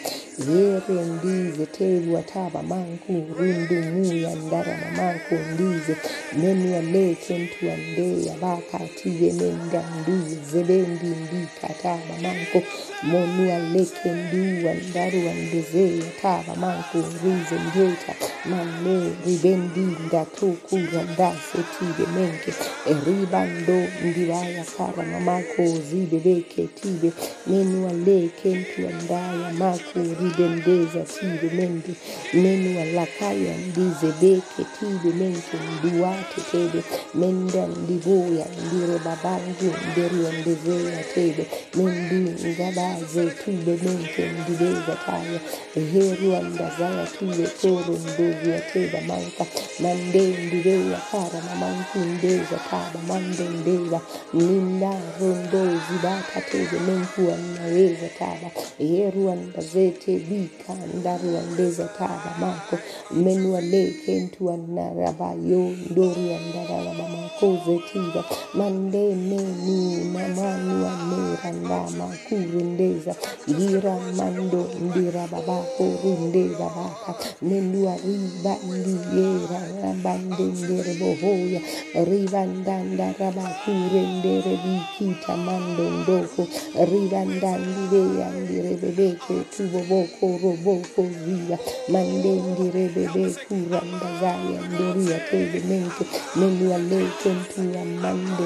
yere 0.50 0.98
ndize 1.14 1.66
teri 1.66 2.10
wataba 2.16 2.64
manku 2.64 3.14
rundu 3.38 3.76
muya 3.94 4.36
ndarama 4.36 4.90
manku 4.98 5.36
ndize. 5.54 5.96
Nemya 6.40 6.82
leke 6.82 7.34
mtu 7.40 7.72
andeya 7.72 8.34
bakatiye 8.42 9.34
menda 9.34 9.84
ndize. 10.02 10.64
Bendi 10.64 11.06
ndikataba 11.22 12.14
manku 12.24 12.62
monua 13.04 13.60
leke 13.74 14.10
nduwa 14.12 14.74
ndaruwa 14.90 15.34
ndezeya 15.34 16.10
taba 16.22 16.56
manku 16.56 16.98
ndize 16.98 17.56
ndeta 17.70 18.14
mane 18.50 18.96
ribendinda 19.26 20.26
tukuyanda 20.38 21.30
setibe 21.52 22.06
menke 22.16 22.52
eribando 22.92 23.78
ndibaya 24.06 24.64
kara 24.78 25.04
mamako 25.12 25.64
zibebeke 25.90 26.64
tibe 26.82 27.10
menuale 27.48 28.30
kentuandaya 28.44 29.52
maku 29.60 30.00
ribendeza 30.20 31.02
tibe 31.14 31.48
mende 31.58 31.94
menualakaya 32.34 33.54
ndizebeke 33.68 34.62
tibe 34.80 35.10
menke 35.22 35.58
ndiwate 35.80 36.42
tebe 36.52 36.84
menda 37.16 37.68
ndibuya 37.68 38.46
ndirebabangu 38.66 39.70
nderiondezea 39.92 41.04
tebe 41.14 41.44
mendi 41.76 42.20
ngabaze 42.50 43.26
tibe 43.46 43.74
menke 43.84 44.24
ndibeza 44.40 44.96
kaya 45.06 45.40
eheruandazaya 45.80 47.06
tibe 47.20 47.48
toro 47.62 47.94
ndo 48.04 48.35
ndozia 48.36 48.60
teba 48.74 49.02
manka 49.08 49.46
mande 49.80 50.22
ndibeya 50.46 51.00
kara 51.12 51.42
mamanku 51.50 51.98
ndeza 52.00 52.58
taba 52.70 53.00
mande 53.08 53.44
ndeza 53.44 54.02
ninda 54.34 54.92
rondo 55.20 55.66
zibata 55.88 56.42
tebe 56.52 56.80
menkuwa 56.88 57.38
naweza 57.38 58.08
taba 58.20 58.50
herua 58.78 59.36
ndazete 59.36 60.20
bika 60.20 60.74
ndarua 60.94 61.42
ndeza 61.54 61.84
taba 61.98 62.36
mako 62.40 62.78
menua 63.12 63.62
leke 63.62 64.20
ntua 64.20 64.58
narabayo 64.58 65.74
ndoria 65.92 66.40
ndararaba 66.50 67.10
mako 67.10 67.58
zetiba 67.66 68.24
mande 68.54 69.16
menu 69.16 70.04
namanua 70.14 70.92
nera 71.10 71.52
ndama 71.52 72.16
kurundeza 72.30 73.16
gira 73.58 73.98
mando 74.18 74.70
ndira 74.82 75.28
babako 75.28 75.84
runde 76.04 76.44
babaka 76.60 77.16
menua 77.42 77.96
ri 78.26 78.32
ribandi 78.34 78.94
yera 79.16 79.62
rabandendere 79.82 80.94
bohoya. 81.00 81.62
Ribandanda 82.10 83.08
rabakurendere 83.20 84.54
bikita 84.64 85.34
mandondoko. 85.46 86.44
Ribandandire 86.92 88.02
yandire 88.20 88.74
bebeke 88.82 89.36
tuboboko 89.54 90.26
roboko 90.44 91.02
via. 91.26 91.58
Mandendire 91.94 92.84
bebe 92.96 93.26
kuranda 93.48 94.10
zaya 94.22 94.60
nderia 94.74 95.20
tebe 95.30 95.60
mente 95.70 96.04
menua 96.36 96.78
leke 96.78 97.30
ntua 97.30 97.84
mande 97.86 98.46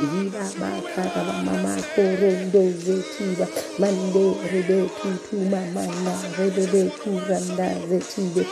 Hiba 0.00 0.44
baka 0.60 1.02
raba 1.14 1.34
mamako 1.46 2.02
rondo 2.20 2.62
zetiba 2.84 3.46
mande 3.78 4.24
rebe 4.52 4.90
tutu 5.02 5.36
mamana 5.52 6.14
rebebe 6.38 6.90
kuranda 7.00 7.68
zetibe 7.88 8.42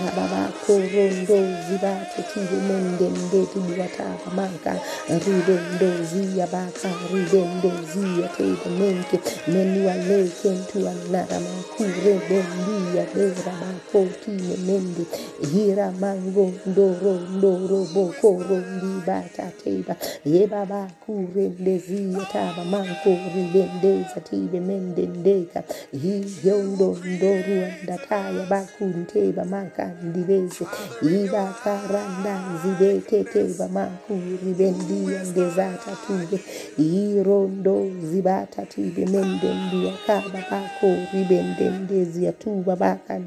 raba 0.00 0.24
bako 0.32 0.74
rondo 0.94 1.38
zibata 1.66 2.20
tibe 2.30 2.58
mende 2.68 3.06
ndeti 3.10 3.58
buwata 3.58 4.06
manka 4.36 4.74
ridendo 5.08 5.90
zia 6.10 6.46
baka 6.46 6.90
ridendo 7.12 7.70
zia 7.92 8.28
tebe 8.36 8.68
menke 8.78 9.16
menua 9.48 9.94
leke 10.08 10.50
ntu 10.50 10.78
anara 10.88 11.38
makure 11.40 12.14
bendia 12.28 13.04
bera 13.14 13.52
bako 13.62 14.06
time 14.24 14.56
mende. 14.66 15.04
Hira 15.52 15.92
mango 15.92 16.52
ndoro 16.66 17.14
ndoro 17.36 17.86
boko 17.94 18.28
rondi 18.48 19.02
bata 19.06 19.52
teba 19.64 19.96
ye 20.24 20.46
baba 20.68 20.90
kure 21.06 21.48
ndezia 21.60 22.18
taba 22.32 22.64
manko 22.64 23.10
ridende 23.34 24.04
zatibe 24.14 24.60
mende 24.60 25.06
ndeka 25.06 25.62
hi 26.02 26.24
yondo 26.44 26.98
ndoru 27.04 27.66
ndataya 27.82 28.46
bakunteba 28.50 29.44
manka 29.44 29.90
ndibeze 30.02 30.64
iba 31.02 31.54
karanda 31.64 32.34
zibete 32.62 33.24
teba 33.24 33.68
manku 33.68 34.12
ribendia 34.44 35.22
ndezata 35.30 35.90
tube 36.06 36.38
irondo 36.78 37.86
zibata 38.10 38.62
tibe 38.66 39.06
mende 39.06 39.48
ndia 39.66 39.92
kaba 40.06 40.40
bako 40.50 40.88
ribende 41.12 41.70
ndezia 41.70 42.32
tuba 42.32 42.76
baka 42.76 43.18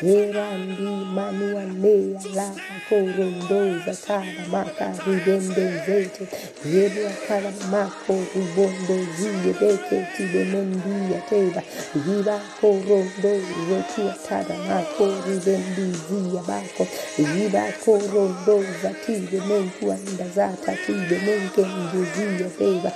Yerandi 0.00 1.04
manuande 1.14 2.16
la 2.34 2.50
korondo 2.88 3.78
zakara 3.86 4.46
maka 4.52 4.92
ribende 5.06 5.64
zete 5.86 6.24
yebwa 6.64 7.10
kara 7.28 7.52
mako 7.70 8.14
rubondo 8.34 8.96
ziyebeke 9.18 10.06
tibemendi 10.16 11.12
yateba 11.14 11.62
yiba 12.06 12.40
korondo 12.60 13.32
zetia 13.68 14.14
tada 14.28 14.56
mako 14.68 15.06
ribendi 15.26 15.98
ziyabako 16.08 16.86
yiba 17.18 17.64
korondo 17.84 18.64
zatibe 18.82 19.40
menku 19.48 19.92
anda 19.92 20.28
zata 20.36 20.76
tibe 20.86 21.18
menke 21.26 21.62
ngeziya 21.66 22.50
teba 22.58 22.92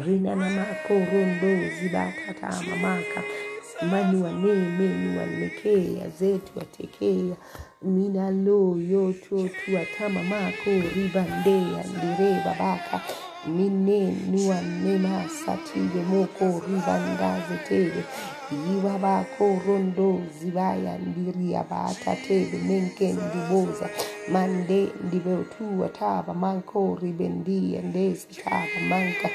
Rina 0.04 0.36
na 0.36 0.50
mako 0.50 0.94
rondo 1.12 1.70
zibatata 1.80 2.50
mamaka. 2.70 3.24
Mani 3.92 4.22
waneme 4.24 4.88
ni 4.88 5.18
wanekea 5.18 6.10
zetu 6.10 6.52
watekea. 6.56 7.36
Mina 7.82 8.32
loyo 8.32 9.14
chotu 9.14 9.78
atama 9.78 10.24
mako 10.24 10.70
ndire 11.84 12.42
babaka. 12.46 13.02
Mine 13.48 14.16
nua 14.32 14.62
nema 14.62 15.30
sative 15.46 16.02
moko 16.04 16.62
ribandaze 16.68 17.58
tebe 17.70 18.04
Yiwa 18.52 19.00
bako 19.00 19.62
rondo 19.68 20.22
zibaya 20.40 20.98
ndiria 20.98 21.64
bata 21.64 22.16
tebe 22.16 22.58
menke 22.58 23.14
ndiboza 23.14 23.90
mande 24.32 24.88
ndimeutua 25.04 25.90
tava 25.90 26.34
manko 26.34 26.98
ribendia 27.02 27.82
ndesi 27.82 28.28
tava 28.44 28.80
manka 28.90 29.30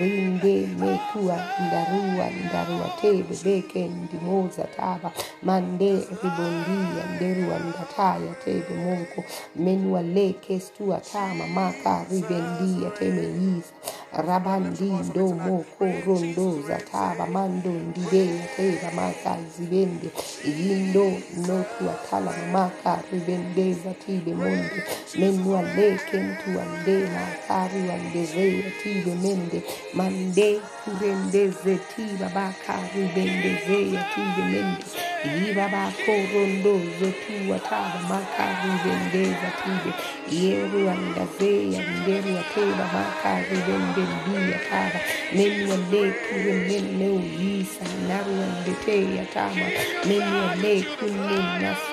rinde 0.00 0.66
metua 0.66 1.38
ndarua 1.66 2.26
ndarua 2.44 2.88
teve 3.00 3.36
beke 3.44 3.88
ndimoza 3.88 4.64
tava 4.64 5.12
mande 5.42 5.90
ribondia 5.92 7.04
nderua 7.16 7.58
ndataya 7.58 8.34
teve 8.44 8.74
monko 8.74 9.24
menua 9.56 10.02
lekestua 10.02 11.00
tama 11.12 11.46
maka 11.46 12.04
ribendia 12.10 12.90
temeeisa 12.98 13.72
rabandindo 14.12 15.28
moko 15.46 15.84
rondo 16.06 16.62
zataba 16.68 17.26
mando 17.26 17.70
ndibe 17.70 18.22
teba 18.56 18.90
maka 18.94 19.36
zibende 19.56 20.08
yindo 20.44 21.06
notu 21.46 21.82
atala 21.94 22.32
maka 22.52 23.00
ribende 23.12 23.74
zatibe 23.84 24.34
monde 24.34 24.80
menwa 25.18 25.62
leke 25.62 26.16
mtu 26.16 26.50
ande 26.60 26.96
makari 27.14 27.88
wandeze 27.88 28.64
atibe 28.68 29.14
mende 29.14 29.62
mande 29.94 30.60
kurende 30.84 31.48
zetiba 31.48 32.28
baka 32.34 32.74
ribende 32.94 33.50
ze 33.66 33.78
atibe 33.98 34.42
mende 34.52 34.84
Iba 35.22 35.68
bako 35.68 36.12
rondo 36.34 36.74
zotu 36.98 37.54
ataba 37.54 38.00
maka 38.10 38.44
ribende 38.62 39.22
zatibe 39.40 39.90
yeru 40.30 40.90
andaze 40.90 41.52
yanderu 41.74 42.32
ateba 42.42 42.84
maka 42.94 43.30
ribende 43.48 44.02
ndi 44.14 44.54
ataba 44.58 45.00
menwa 45.36 45.76
leku 45.90 46.34
remene 46.44 47.06
uyisa 47.08 47.84
naru 48.08 48.34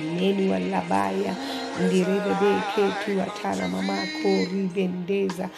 neni 0.00 0.48
walabaya 0.50 1.34
ndirebebe 1.80 2.52
ketu 2.74 3.22
atana 3.22 3.68
mamako 3.68 4.28
ribendeza. 4.52 5.48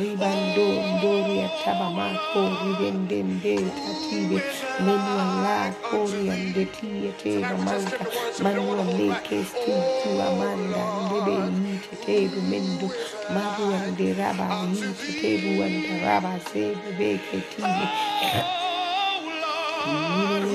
Ribando 0.00 0.66
ndori 0.98 1.40
ataba 1.42 1.90
mako 1.90 2.40
ribendende 2.64 3.54
tatibe. 3.56 4.42
Neni 4.84 5.10
wala 5.18 5.72
kori 5.90 6.30
andetie 6.30 7.12
teba 7.22 7.56
manka. 7.64 7.98
Manua 8.42 8.84
leke 8.84 9.44
stitu 9.44 10.22
amanda 10.22 10.82
ndebe 11.06 11.32
yite 11.70 11.96
tebu 12.06 12.40
mendo 12.50 12.90
maru 13.34 13.74
anderaba 13.74 14.46
yite 14.74 15.12
tebu 15.20 15.62
andaraba 15.62 16.40
sebe 16.52 17.20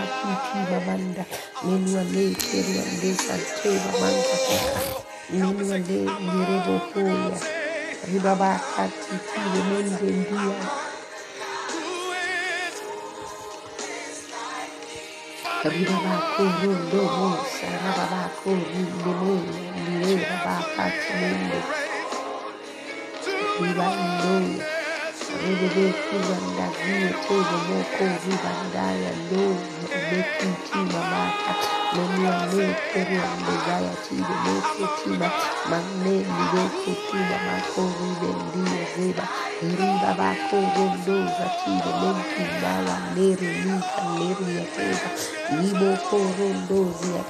rondozi 46.38 47.08
ya 47.16 47.22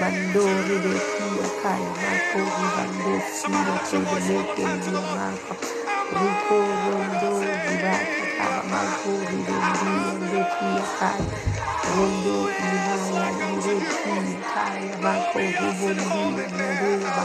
Bando 0.00 0.42
rebekia 0.68 1.48
kai 1.62 1.84
ma 2.02 2.12
kori 2.30 2.66
bando 2.76 3.12
sino 3.36 3.74
te 3.88 3.98
beleke 4.08 4.64
via 4.82 5.02
mako. 5.16 5.54
Riko 6.18 6.56
rondo 6.84 7.32
vibaka 7.64 8.24
kama 8.36 8.62
ma 8.72 8.82
kori 9.02 9.38
bendi 9.46 9.92
rebekia 10.20 10.84
kai. 10.98 11.24
Rondo 11.94 12.36
inaya 12.66 13.26
rebekia 13.64 14.38
kai 14.54 14.84
ma 15.02 15.12
kori 15.32 15.68
bendi 15.78 16.24
nereba. 16.56 17.24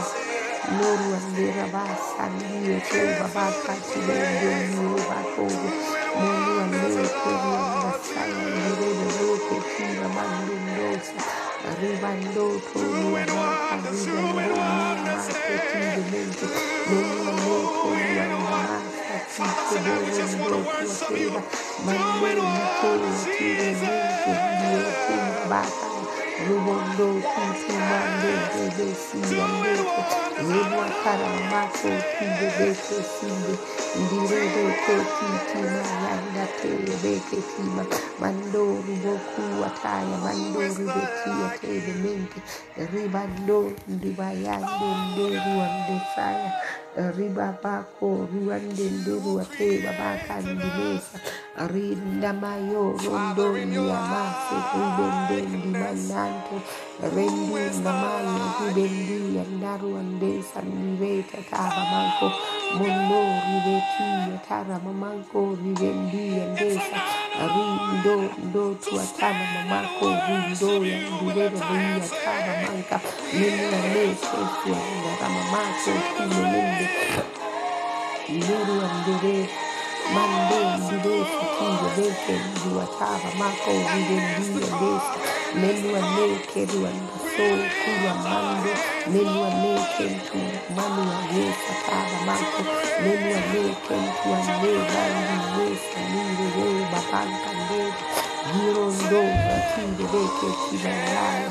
Loru 0.78 1.08
andera 1.18 1.66
basa 1.74 2.24
ndiye 2.34 2.76
te 2.90 3.00
babaka 3.18 3.72
chibende 3.86 4.52
ndiye 4.68 5.00
bakoro. 5.08 5.70
Mungu 6.18 6.52
andere 6.64 7.04
kori 7.20 7.50
andasaya 7.64 8.44
ndire 8.52 8.90
beleke 9.00 9.56
kina 9.74 10.08
mandu 10.16 10.54
ndosa. 10.66 11.47
Ribando 11.66 12.60
tolu 12.72 13.16
amaka 13.18 13.76
ribando 13.90 14.54
ni 14.54 14.80
amaka 14.94 15.54
tinde 15.68 16.02
mente 16.10 16.46
Menu 16.88 17.18
ameko 17.30 17.88
ni 17.98 18.18
amaka 18.18 18.78
tike 19.34 19.76
doro 19.84 20.26
ndo 20.38 20.58
tuateba 20.70 21.40
Mande 21.84 22.30
niko 22.34 22.90
tire 23.36 23.70
mente 23.80 24.30
ndiye 24.54 24.82
tumba 25.02 25.34
baka 25.50 25.87
Rubondo 26.46 27.06
tutu 27.32 27.72
mande 27.90 28.32
bebe 28.54 28.94
si 28.94 29.18
andeko 29.40 30.00
Rebwa 30.48 30.86
kara 31.02 31.30
mako 31.50 31.90
tinde 32.14 32.48
beke 32.58 32.98
sinde 33.14 33.54
Ndire 34.00 34.40
beke 34.54 34.94
titi 35.14 35.58
mayanda 35.74 36.44
tele 36.62 36.94
beke 37.02 37.38
tima 37.50 37.84
Mando 38.20 38.64
ruboku 38.86 39.42
ataya 39.66 40.16
mando 40.24 40.60
ribetia 40.60 41.48
tebe 41.60 41.92
mente 42.02 42.40
Ribando 42.92 43.72
ndibayande 43.88 44.88
nderu 45.12 45.54
andesaya 45.66 46.52
Riba 46.98 47.54
bako 47.62 48.26
ruande 48.32 48.90
nderu 48.90 49.40
ateba 49.40 49.90
baka 49.98 50.34
ndimesa 50.42 51.18
Rendu 56.98 57.54
namayo 57.84 58.42
ribendi 58.58 59.38
andaru 59.38 59.94
andesa 60.02 60.58
nireta 60.66 61.38
taba 61.50 61.82
manko. 61.92 62.26
Mondo 62.74 63.20
ribeti 63.46 64.08
tara 64.48 64.76
mamanko 64.84 65.54
ribendi 65.62 66.42
andesa 66.42 66.98
rindo 67.38 68.16
ndo 68.50 68.74
tuatana 68.82 69.44
mamako 69.54 70.06
rindo 70.26 70.70
ya 70.90 70.98
ndirebe 71.10 71.78
ya 72.00 72.08
tara 72.24 72.52
manka. 72.66 72.96
Mimi 73.32 73.66
lese 73.94 74.40
ya 74.66 74.80
rama 75.20 75.42
mamako 75.52 75.92
kumelende 76.16 76.88
Nuru 78.28 78.74
andere 78.86 79.48
mande 80.14 80.58
ndire 80.78 81.16
sikire 81.34 81.88
beke 81.96 82.34
nduataba 82.56 83.30
mako 83.38 83.72
menu 89.12 89.44
aneke 89.48 90.04
ntu 90.16 90.38
manu 90.76 91.02
anesa 91.18 91.72
taba 91.86 92.18
mako. 92.26 92.62
Menu 93.02 93.28
aneke 93.38 93.94
ntu 94.04 94.28
ane 94.38 94.72
bandi 94.92 95.36
wesa 95.56 96.00
nire 96.12 96.46
we 96.56 96.68
babanka 96.92 97.50
ndebe 97.60 97.92
Girondo 98.52 99.20
atinde 99.56 100.04
beke 100.12 100.48
kibalaya 100.64 101.50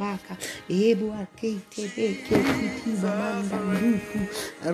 rabaka 0.00 0.36
ebu 0.68 1.06
aketebekekitimamanda 1.22 3.58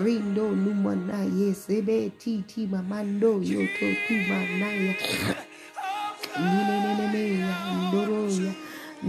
rindo 0.04 0.46
numwana 0.62 1.18
yesebe 1.38 2.10
titi 2.20 2.60
mamando 2.66 3.32
yototumanaya 3.52 4.94
nineneneneya 6.38 7.48
ndoroya 7.88 8.52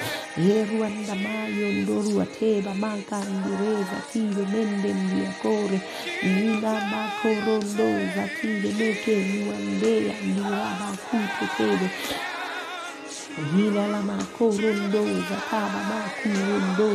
heruandamayondoruateba 0.45 2.73
mankandireza 2.83 3.99
kile 4.13 4.43
mendembiakore 4.53 5.79
ninamakorondoza 6.23 8.23
kile 8.41 8.69
mekeniwandea 8.79 10.15
niwabakutepele 10.35 11.89
Hila 13.37 13.89
la 13.89 14.03
makorondo 14.03 15.05
zakaba 15.31 15.81
makurondo 15.91 16.89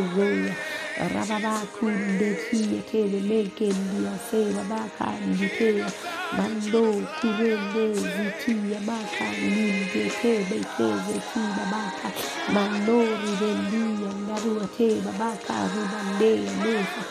zoya 0.97 1.09
rababa 1.09 1.65
kunde 1.79 2.35
tiye 2.49 2.81
tele 2.91 3.19
meke 3.21 3.65
ndia 3.67 4.19
seba 4.31 4.63
baka 4.63 5.11
nditea 5.27 5.91
mando 6.37 7.07
kurende 7.21 7.93
zitia 7.93 8.79
baka 8.85 9.31
ninde 9.41 10.11
tebe 10.21 10.59
teze 10.77 11.19
tiba 11.33 11.65
baka. 11.71 12.11
Mandori 12.53 13.35
vendia 13.39 14.11
ndarua 14.23 14.67
teba 14.77 15.11
baka 15.11 15.53
rubandea 15.73 16.51
nesa 16.63 17.03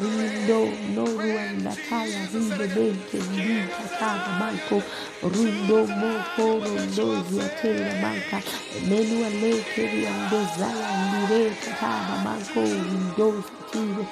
rindo 0.00 0.68
norua 0.94 1.52
ndataya 1.52 2.26
ribe 2.34 2.66
benke 2.74 3.18
ndita 3.18 3.84
kaba 3.98 4.38
banko. 4.40 4.82
Rundo 5.22 5.86
moko 5.86 6.66
rondozi 6.66 7.40
atela 7.40 7.94
banka. 8.02 8.42
Menua 8.88 9.28
leke 9.30 9.82
riandezaya 9.86 10.90
ndireka 11.08 11.70
kaba 11.80 12.16
banko. 12.24 12.60
Rindozi 12.60 13.29
kibe 13.70 14.04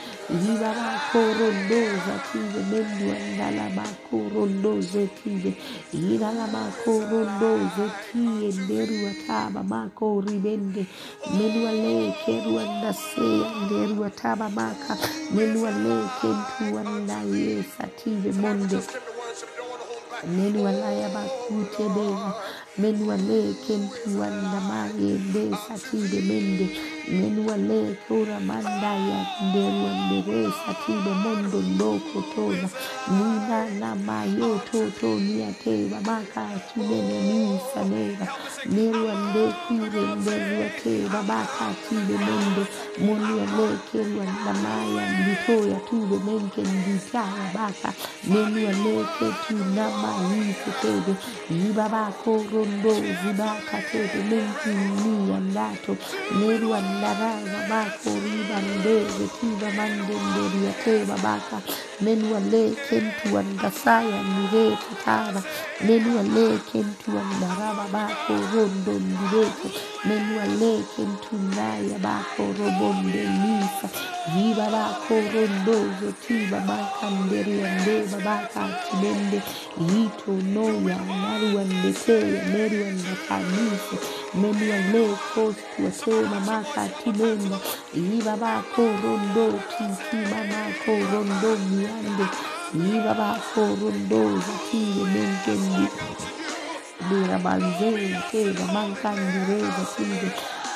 ziba 0.42 0.70
bakorondoza 0.78 2.14
kibe 2.32 2.60
mendwa 2.70 3.16
ndala 3.34 3.70
bakorondoze 3.76 5.06
kibe 5.18 5.50
irala 5.92 6.46
bakorondoze 6.54 7.84
kie 8.04 8.48
nderua 8.62 9.12
taba 9.26 9.62
makoribende 9.62 10.86
menua 11.36 11.72
leke 11.72 12.32
ruanda 12.44 12.94
nderua 13.64 14.10
taba 14.10 14.48
maka. 14.48 14.96
Menua 15.34 15.70
leke 15.70 16.28
yesa 17.34 17.86
kibe 17.98 18.32
monde. 18.32 18.78
Menua 20.36 20.72
laya 20.72 21.08
bea 22.78 22.92
menu 22.92 23.12
aleke 23.12 23.76
ntuanda 23.76 24.60
maye 24.68 25.12
ndesa 25.28 25.74
tibe 25.90 26.20
mende. 26.20 26.68
Menu 27.08 27.50
aleke 27.52 28.14
ura 28.14 28.40
mandaya 28.40 29.26
nderua 29.48 29.92
nderesa 30.06 30.74
tibe 30.86 31.10
mondo 31.10 31.58
ndoko 31.60 32.22
toba 32.34 32.68
nina 33.10 33.70
na. 33.80 33.94
Mayo 33.94 34.60
toto 34.72 35.06
niateba 35.20 36.00
maka 36.00 36.46
tunene 36.74 37.22
nisa 37.28 37.84
nera 37.84 38.26
nerua 38.66 39.14
ndekure 39.14 40.02
nderua 40.16 40.68
teba 40.82 41.22
baka 41.22 41.74
tibe 41.88 42.16
mondo 42.18 42.66
monu 42.98 43.40
aleke 43.42 43.98
ruanda 44.08 44.52
maya 44.62 45.04
nditoya 45.12 45.80
tube 45.90 46.16
menke 46.26 46.60
nditaya 46.62 47.50
baka 47.54 47.92
menu 48.24 48.68
aleke 48.68 49.26
tunama 50.72 50.82
yise 50.82 50.82
tebe 50.82 51.16
yibabako 51.50 52.44
rondo 52.52 52.94
zibaka 52.94 53.78
tebe 53.92 54.18
menki 54.30 54.68
niya 54.68 55.40
ndato 55.40 55.96
nerua 56.38 56.80
ndaraza 56.80 57.58
bako 57.70 58.10
riba 58.24 58.58
ndeze 58.60 59.28
tiba 59.40 59.70
mande 59.76 60.14
nderia 60.14 60.72
teba 60.84 61.16
baka 61.22 61.60
menuale 62.00 62.76
kentuan 62.88 63.48
dasaya 63.62 64.20
nire 64.22 64.76
tutaba 64.82 65.42
menuale 65.86 66.58
kentuan 66.72 67.28
daraba 67.40 67.84
bako 67.94 68.34
rondo 68.54 68.92
ndireko. 69.00 69.68
Menuale 70.08 70.72
kentunaya 70.96 71.98
bako 71.98 72.44
robonde 72.58 73.22
nisa. 73.42 73.88
Yiba 74.36 74.66
bako 74.70 75.14
rondo 75.34 75.76
zotiba 76.00 76.60
makanderiande 76.68 77.94
babaka 78.12 78.62
kibende. 78.84 79.42
Yito 79.90 80.32
noya 80.54 80.98
naruandeteya 81.22 82.42
meruandakanise 82.52 83.96
menualekostwatema 84.34 86.40
maka 86.40 86.88
timenda 86.88 87.58
yiba 87.94 88.36
bako 88.36 88.82
rondo 89.02 89.60
titima 89.78 90.40
mako 90.52 90.92
rondo 91.12 91.56
miande 91.70 92.26
yiba 92.74 93.14
bako 93.14 93.60
rondo 93.82 94.38
zatile 94.38 95.04
menkendi. 95.04 95.88
Dira 97.08 97.38
banzea 97.38 98.22
teba 98.30 98.64
mankandireza 98.72 99.84
tile 99.96 100.30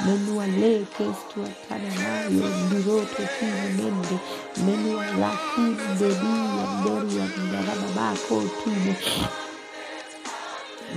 menua 0.06 0.46
leke 0.46 1.04
stuatana 1.20 1.90
nayo 2.02 2.48
ndiroto 2.66 3.22
tine 3.38 3.68
mende. 3.76 4.16
Menua 4.56 5.06
lakunde 5.20 6.08
dia 6.22 6.64
nderua 6.80 7.26
ndaraba 7.36 7.88
bako 7.96 8.42
tine 8.64 8.96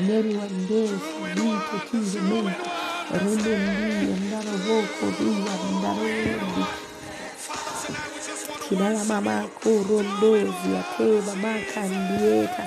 nerua 0.08 0.46
ndesi 0.60 1.12
vito 1.36 1.78
tine 1.90 2.22
mente 2.30 2.70
rende 3.22 3.52
ndia 3.58 4.16
ndaro 4.28 4.56
voko 4.66 5.06
dia 5.18 5.56
ndarondi 5.78 6.66
Kinala 8.70 9.04
mama 9.04 9.44
korondozi 9.64 10.70
ateba 10.80 11.36
makandieta 11.44 12.64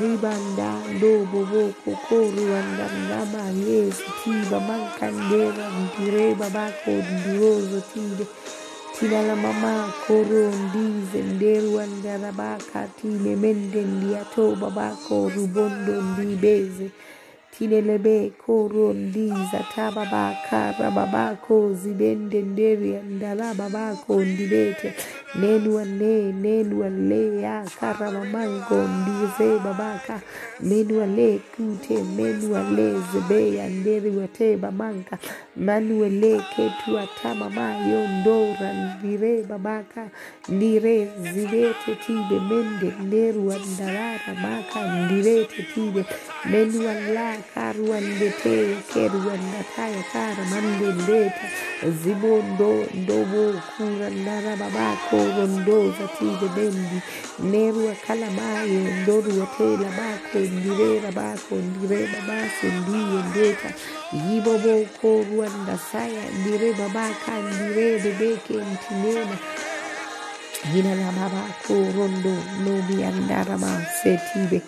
ribanda 0.00 0.68
ndobo 0.94 1.38
boko 1.52 1.90
koruanda 2.08 2.86
ndama 3.04 3.42
yesi 3.66 4.04
tiba 4.24 4.60
mankandera 4.60 5.64
ndireba 5.80 6.50
bako 6.50 6.90
ndirozo 6.90 7.80
tide 7.92 8.26
Kinala 9.04 9.36
mama 9.36 9.92
korondi 10.06 10.84
zenderu 11.12 11.80
andaraba 11.80 12.56
katile 12.72 13.36
mendendi 13.36 14.14
ato 14.16 14.56
babako 14.56 15.28
rubondo 15.36 15.94
ndi 16.02 16.36
beze. 16.42 16.88
Tinelebe 17.52 18.32
korondi 18.46 19.28
zataba 19.52 20.04
bakara 20.06 20.90
babako 20.90 21.74
zibendenderi 21.74 22.96
andaraba 22.96 23.68
bako 23.68 24.24
ndibete. 24.24 24.94
Nenua 25.40 25.84
ne, 25.84 26.32
nenua 26.32 26.88
le 26.88 27.40
ya 27.42 27.64
karamango 27.80 28.88
ndize 28.88 29.58
babaka. 29.64 30.20
Menua 30.60 31.06
le 31.06 31.38
kute, 31.56 32.02
menua 32.16 32.62
le 32.76 32.94
zebe 33.12 33.62
anderi 33.62 34.10
wate 34.16 34.56
bamanka 34.56 35.18
manueleke 35.56 36.70
tuatamamayo 36.84 38.08
ndora 38.08 38.72
ndire 38.72 39.42
babaka 39.42 40.08
ndire 40.48 41.08
zirete 41.34 41.94
tibe 42.06 42.40
mende 42.48 42.92
nderua 43.02 43.56
ndarara 43.58 44.34
maka 44.42 44.80
ndirete 45.04 45.62
tibe 45.74 46.04
menuala 46.50 47.36
karuandete 47.54 48.76
keruandataya 48.92 50.02
kara 50.12 50.44
mande 50.50 51.02
ndeta 51.02 51.46
zibondo 52.02 52.86
ndobo 52.94 53.54
kurandara 53.76 54.56
babako 54.56 55.16
rondoza 55.38 56.08
tibe 56.18 56.48
bendi 56.56 56.98
nerua 57.50 57.94
kalamayo 58.06 58.80
ndorua 59.02 59.46
tela 59.58 59.88
bako 59.98 60.38
ndire 60.38 61.00
babako 61.00 61.54
ndire 61.54 62.06
babaso 62.12 62.66
ndiye 62.80 63.22
ndeta 63.30 63.70
yiboboko 64.14 65.26
ruanda 65.26 65.74
saya 65.74 66.22
dire 66.46 66.70
babaka 66.78 67.34
dire 67.58 67.98
bebeke 67.98 68.62
ntinena 68.62 69.36
yina 70.70 70.94
la 70.94 71.10
babako 71.18 71.74
rondo 71.96 72.34
nomi 72.62 73.02
andarama 73.04 73.82
setibe. 73.98 74.62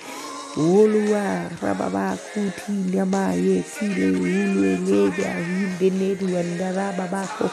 Woluwa 0.57 1.53
rababa 1.62 2.16
kuti 2.32 2.72
nyama 2.72 3.32
yesile 3.36 4.07
ulwe 4.11 4.70
nyega 4.86 5.30
yindene 5.47 6.09
ruanda 6.20 6.72
rababako 6.72 7.51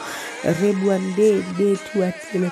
rebuande 0.59 1.43
detu 1.57 2.03
atile. 2.03 2.49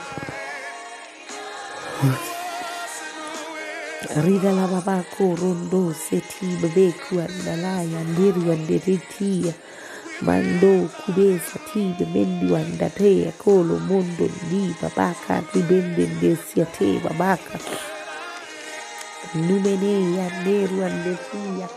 Rida 4.02 4.52
la 4.52 4.68
babako 4.68 5.36
rondo 5.42 5.94
seti 5.94 6.46
bebeku 6.62 7.20
andalaya 7.22 8.04
ndiri 8.04 8.52
anderitia 8.52 9.54
mando 10.22 10.90
kubesa 11.00 11.60
tibe 11.74 12.06
mendi 12.14 12.52
wandatea 12.54 13.32
kolo 13.32 13.80
mondo 13.80 14.26
ndi 14.46 14.76
babaka 14.82 15.44
ribende 15.54 16.08
ndesiate 16.08 17.00
babaka. 17.00 17.60
Numene 19.36 19.92
nderu 20.02 20.36
neru 20.46 20.84
andetia 20.86 21.68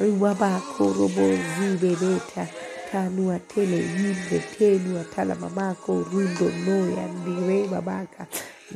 riwabako 0.00 0.84
robo 0.98 1.26
zibebeta 1.58 2.46
tanu 2.92 3.32
atele 3.32 3.76
yimbe 3.76 4.38
tenu 4.58 5.00
atala 5.00 5.34
mamako 5.34 5.92
rundo 6.12 6.46
noya 6.66 7.04
ndire 7.08 7.68
babaka 7.68 8.26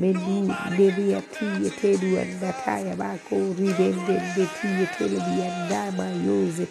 Mendu 0.01 0.49
Nemia 0.77 1.23
Tia 1.33 1.71
Tedu 1.71 2.17
and 2.21 2.41
Nataya 2.41 2.97
Mako 2.97 3.37
Rivende 3.55 4.17
de 4.37 4.47
Telebi 4.97 5.43
and 5.43 5.71
Nama 5.71 6.09
Yose 6.27 6.67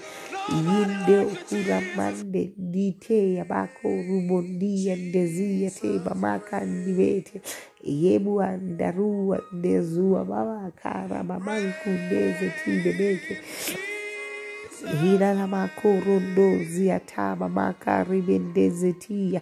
Yinde 0.49 1.37
Kuramande 1.47 2.53
Nite 2.57 3.37
Yabako 3.37 3.85
Rumondi 3.85 4.91
and 4.91 5.13
Dezia 5.13 5.69
Te 5.79 5.99
Mamaka 5.99 6.61
Nivete 6.65 7.41
Yebu 7.85 8.41
and 8.47 8.79
Darua 8.79 9.39
Dezua 9.53 10.27
Mama 10.27 10.71
Kara 10.81 11.23
Mamanku 11.23 11.89
Neze 12.09 12.53
Tine 12.65 12.93
Meke 12.97 13.37
Hira 15.01 15.33
ko 15.81 15.89
Rondo 16.05 16.59
Ziata 16.65 17.37
Mamaka 17.37 18.03
Rivende 18.05 18.69
Zetia 18.71 19.41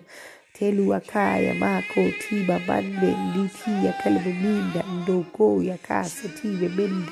helu 0.62 0.94
akaya 0.94 1.54
mako 1.54 2.02
tiba 2.22 2.60
manne 2.68 3.16
nditiya 3.28 3.94
kalmaminda 4.04 4.84
ndogoya 5.02 5.78
kasa 5.78 6.28
tibe 6.30 6.70
mende 6.70 7.12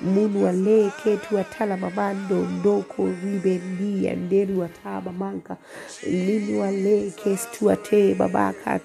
munwa 0.00 0.52
le 0.52 0.90
ketu 1.04 1.38
atala 1.38 1.76
mamando 1.76 2.36
ndoko 2.36 3.08
ribendia 3.24 4.14
nderu 4.14 4.64
ataba 4.64 5.12
manka 5.12 5.56
linwa 6.06 6.70
le 6.70 7.10
kestu 7.10 7.70
ate 7.70 8.14
babaka 8.14 8.80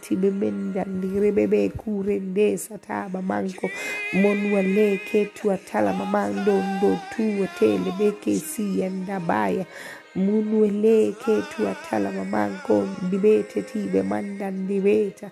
ndirebebe 0.87 1.69
kure 1.69 2.19
ndesa 2.19 2.77
taba 2.77 3.21
manko 3.21 3.69
monwa 4.13 4.61
le 4.61 4.97
ketu 4.97 5.51
atala 5.51 5.93
mamando 5.93 6.53
ndotu 6.63 7.43
atele 7.43 8.89
ndabaya 8.89 9.65
Munuele 10.15 11.15
ke 11.23 11.41
tu 11.55 11.63
atala 11.67 12.11
mamanko 12.11 12.83
dibete 13.09 13.63
tibe 13.63 14.03
mandan 14.03 14.67
dibeta 14.67 15.31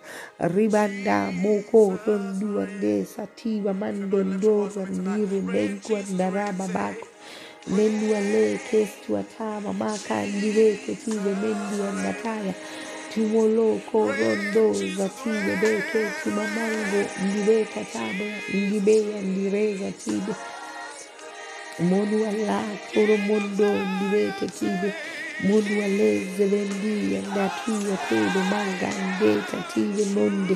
ribanda 0.55 1.33
moko 1.35 1.99
tondu 2.05 2.61
ande 2.63 3.05
sativa 3.05 3.73
mandondo 3.75 4.69
niri 5.03 5.41
nenku 5.43 5.97
andaraba 5.99 6.67
bako. 6.71 7.07
Menuele 7.75 8.57
ke 8.71 8.87
tu 9.05 9.17
atama 9.17 9.73
maka 9.73 10.23
dibete 10.41 10.95
tibe 10.95 11.33
mendu 11.43 11.83
andataya. 11.89 12.55
Timoloko 13.11 13.99
rondo 14.15 14.73
zatibe 14.97 15.53
beke 15.61 16.03
mamango 16.37 17.01
dibeta 17.33 17.83
tabe 17.93 18.27
ndibeya 18.53 19.21
ndireza 19.21 19.91
tibe, 19.91 19.93
tibe, 20.01 20.33
tibe, 20.33 20.33
tibe. 20.33 20.58
umuntu 21.81 22.15
walakoro 22.23 23.13
mondondi 23.27 24.05
wetekide 24.13 24.89
umuntu 25.43 25.71
waleze 25.79 26.43
bendiya 26.51 27.19
ndatiya 27.29 27.97
telo 28.07 28.41
mangandeka 28.51 29.57
tiye 29.71 30.05
monde 30.15 30.55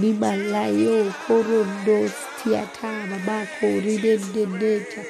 mimalayo 0.00 0.96
korondostiatama 1.26 3.16
bakoridendendeta 3.26 5.00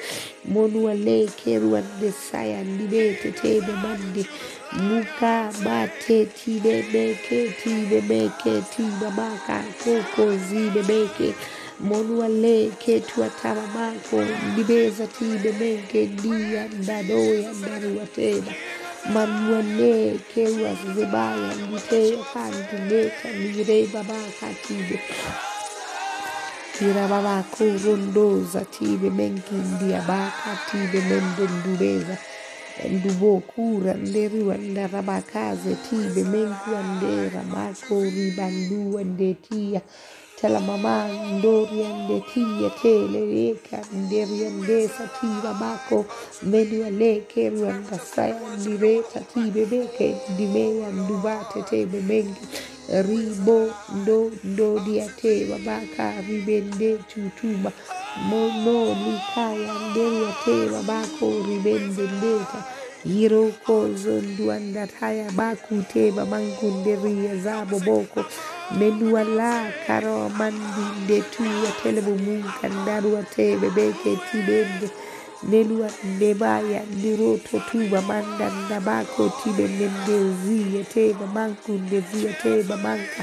umuntu 0.46 0.76
walekeruandesaya 0.86 2.58
ndibetetene 2.70 3.72
mande 3.84 4.22
muka 4.86 5.34
matetine 5.64 6.74
meke 6.92 7.38
tine 7.62 7.98
meke 8.10 8.52
tina 8.72 9.08
makakokozine 9.18 10.80
meke, 10.82 10.82
tine, 10.90 11.32
meke 11.32 11.34
monuale 11.80 12.70
ketwatamamako 12.78 14.22
ndimeza 14.52 15.06
tiimemenge 15.06 16.06
ndiyananoyandaruwatena 16.06 18.52
manuane 19.12 20.18
kewazebaya 20.34 21.54
nditeyo 21.54 22.24
kandi 22.34 22.76
neka 22.88 23.28
niremamakative 23.38 25.00
tirabavakurondoza 26.78 28.60
tibe 28.64 29.10
menkindiabaka 29.10 30.58
tibe 30.70 31.00
mendendubeza 31.08 32.16
ndubokura 32.90 33.94
nderua 33.94 34.54
ndarabakaze 34.56 35.76
tibe 35.90 36.24
menkuandera 36.24 37.42
makoribandua 37.54 39.04
ndetia 39.04 39.80
ndoriandekia 41.38 42.70
telereka 42.82 43.78
nderiandesa 43.92 45.08
tibabako 45.20 46.04
melialeke 46.42 47.50
ruandasaya 47.50 48.36
ndireta 48.60 49.20
tibebeke 49.20 50.16
ndimeya 50.34 50.88
ndubate 50.90 51.62
tebebenge 51.62 52.40
ribo 53.08 53.70
ndo 53.96 54.30
ndodiate 54.44 55.44
babaka 55.50 56.20
ribende 56.28 56.98
tutuba 56.98 57.72
mono 58.28 58.78
likaya 59.04 59.72
nderiate 59.90 60.56
babako 60.72 61.26
ribende 61.48 62.02
ndeta. 62.02 62.60
Yiroko 63.04 63.88
zonduandataya 64.02 65.30
bakute 65.32 66.10
bamangunderia 66.12 67.36
zabo 67.36 67.78
boko 67.78 68.24
men 68.78 68.96
wala 69.12 69.70
karo 69.86 70.28
mandinde 70.38 71.18
tuwa 71.32 71.70
telebo 71.82 72.12
mum 72.24 72.42
kan 72.60 72.72
darwateɓe 72.86 73.66
ɓe 73.76 73.84
ke 74.02 74.10
tiɓende 74.26 74.86
nen 75.50 75.68
wandema 75.80 76.52
yandiro 76.72 77.30
to 77.46 77.56
tuba 77.68 78.00
mandannaba 78.08 78.96
ko 79.14 79.22
tiɓe 79.38 79.64
nende 79.78 80.16
wiyeteɓe 80.44 81.24
mankude 81.36 81.98
wiyeteɓe 82.10 82.74
manka 82.84 83.22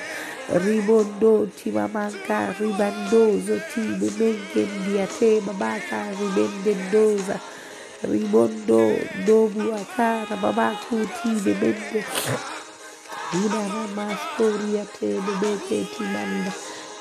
ribondo 0.64 1.32
tima 1.58 1.86
manka 1.96 2.38
ribandoso 2.60 3.56
tiɓe 3.72 4.08
men 4.20 4.38
ken 4.54 4.70
diyateɓe 4.86 5.52
maka 5.62 5.98
ribende 6.20 6.72
dosa 6.94 7.36
ribondo 8.12 8.82
dobuwakara 9.26 10.36
baba 10.44 10.68
ko 10.86 10.96
tiɓe 11.18 11.52
mende 11.62 12.00
Ina 13.34 13.62
na 13.74 13.88
mastoria 13.96 14.86
te 15.00 15.08
bebeke 15.26 15.88
timanda 15.98 16.52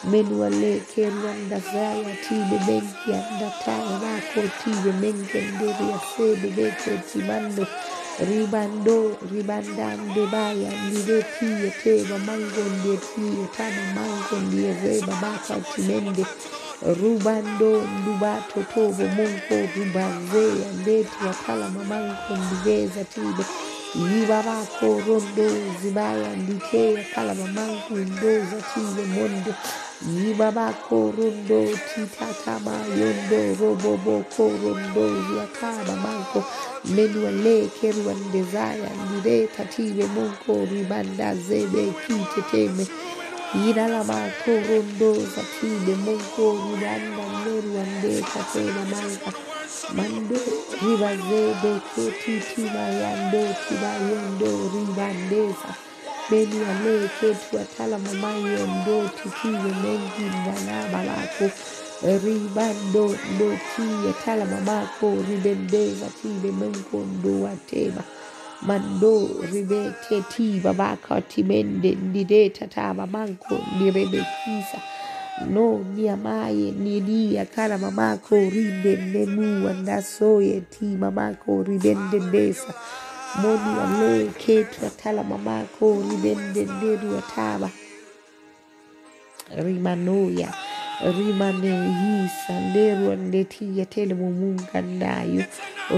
menuale 0.05 0.81
keruanda 0.95 1.59
zaya 1.73 2.13
tibe 2.25 2.59
benki 2.67 3.11
anda 3.21 3.49
taya 3.65 3.97
bako 4.03 4.43
tibe 4.63 4.93
menkenderi 5.01 5.85
ya 5.91 5.99
sebe 6.17 6.49
beke 6.57 6.93
timando 7.13 7.67
ribando 8.29 9.17
ribandande 9.33 10.27
baya 10.33 10.71
ndide 10.87 11.23
tiye 11.39 11.71
teba 11.83 12.19
mango 12.19 12.63
ndiye 12.79 12.97
tiye 12.97 13.45
tama 13.57 13.85
mango 13.95 14.37
ndiye 14.47 14.73
reba 14.85 15.15
baka 15.23 15.61
timende 15.75 16.25
rubando 17.01 17.83
ndubato 17.99 18.63
tobo 18.75 19.05
munko 19.17 19.57
rubazea 19.77 20.69
ndeti 20.81 21.17
wakala 21.27 21.69
mamanko 21.71 22.33
ndigeza 22.37 23.05
tibe 23.05 23.45
yivavakorondoozi 23.95 25.89
vayandikeya 25.97 27.03
kalava 27.15 27.47
mangundooza 27.57 28.59
chive 28.73 29.05
mondo. 29.15 29.53
Yivavakorondo 30.01 31.61
titatamayondo 31.89 33.41
robobokorondo 33.61 35.05
akava 35.45 35.95
mango 36.05 36.41
menualekeruandezaya 36.95 38.91
ndiretative 39.05 40.05
monkoribandazebekitteteme 40.15 42.85
yiralavakorondoza 43.61 45.43
tive 45.61 45.95
monkoriranda 46.05 47.25
neruandekatena 47.45 48.83
manga 48.93 49.31
mando 49.97 50.41
ribazede 50.83 51.73
ketiti 51.95 52.61
mayando 52.75 53.43
tibayondo 53.69 54.51
ribandesa 54.73 55.71
beni 56.31 56.59
ale 56.71 57.09
ketu 57.21 57.59
atala 57.63 57.99
mamayondo 57.99 59.09
titiwe 59.17 59.71
mengi 59.83 60.25
ndana 60.41 60.89
balako. 60.93 61.51
Ribando 62.03 63.05
ndo 63.35 63.49
tiye 63.71 64.13
tala 64.25 64.45
mamako 64.45 65.17
ribendeza 65.29 66.07
tibe 66.23 66.53
menko 66.53 66.97
ndo 66.99 67.43
wateba 67.45 68.03
mando 68.63 69.29
ribete 69.53 70.23
ti 70.37 70.61
babaka 70.65 71.21
timende 71.21 71.91
ndide 71.95 72.51
tata 72.51 72.95
mamanko 72.95 73.59
nirebekisa 73.79 74.79
no 74.79 75.00
nonyamaye 75.49 76.71
nienia 76.73 77.45
kana 77.45 77.79
mamako 77.79 78.35
rindenenua 78.37 79.73
ndasoye 79.73 80.61
ti 80.61 80.85
mamako 80.85 81.63
ridendendesa 81.63 82.75
moni 83.43 83.79
wale 83.79 84.27
ketu 84.27 84.87
atala 84.87 85.25
mamako 85.25 85.97
ridendenderu 86.11 87.19
ataba 87.19 87.71
rimanoya 89.57 90.55
rimane 91.05 91.69
yisa 92.01 92.61
lerwa 92.75 93.17
letiya 93.17 93.85
tele 93.87 94.15
mumunga 94.15 94.83
nayo 94.83 95.45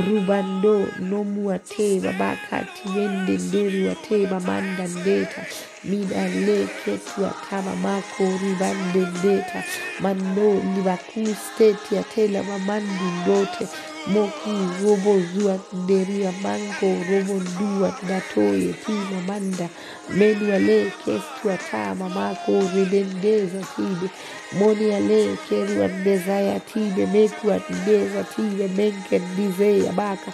rubando 0.07 0.87
nomua 1.01 1.59
te 1.59 2.01
babakati 2.01 2.89
yende 2.97 3.33
nderwa 3.39 3.95
te 3.95 4.27
mamanda 4.27 4.87
ndeta. 4.89 5.45
Mina 5.85 6.29
leketwa 6.29 7.35
kama 7.51 7.77
mako 7.77 8.25
ribande 8.43 9.01
ndeta. 9.19 9.65
Mano 10.01 10.55
libakusteti 10.77 11.99
atela 11.99 12.43
mamandu 12.43 13.05
ndote. 13.23 13.69
Moki 14.07 14.51
robo 14.85 15.21
zua 15.35 15.59
deria 15.87 16.33
mango 16.43 17.05
robo 17.11 17.41
dua 17.59 17.93
datoye 18.09 18.73
ti 18.73 18.93
mamanda 18.93 19.69
menwa 20.17 20.59
leketwa 20.59 21.57
kama 21.71 22.09
mako 22.09 22.53
ridendeza 22.75 23.59
tide 23.77 24.11
Moni 24.59 24.93
ale 24.93 25.37
keruan 25.49 25.93
nezaya 26.05 26.61
tine 26.69 27.07
menguan 27.13 27.63
neza 27.87 28.23
tine 28.37 28.67
menken 28.77 29.23
nizeya 29.37 29.93
maka 29.97 30.31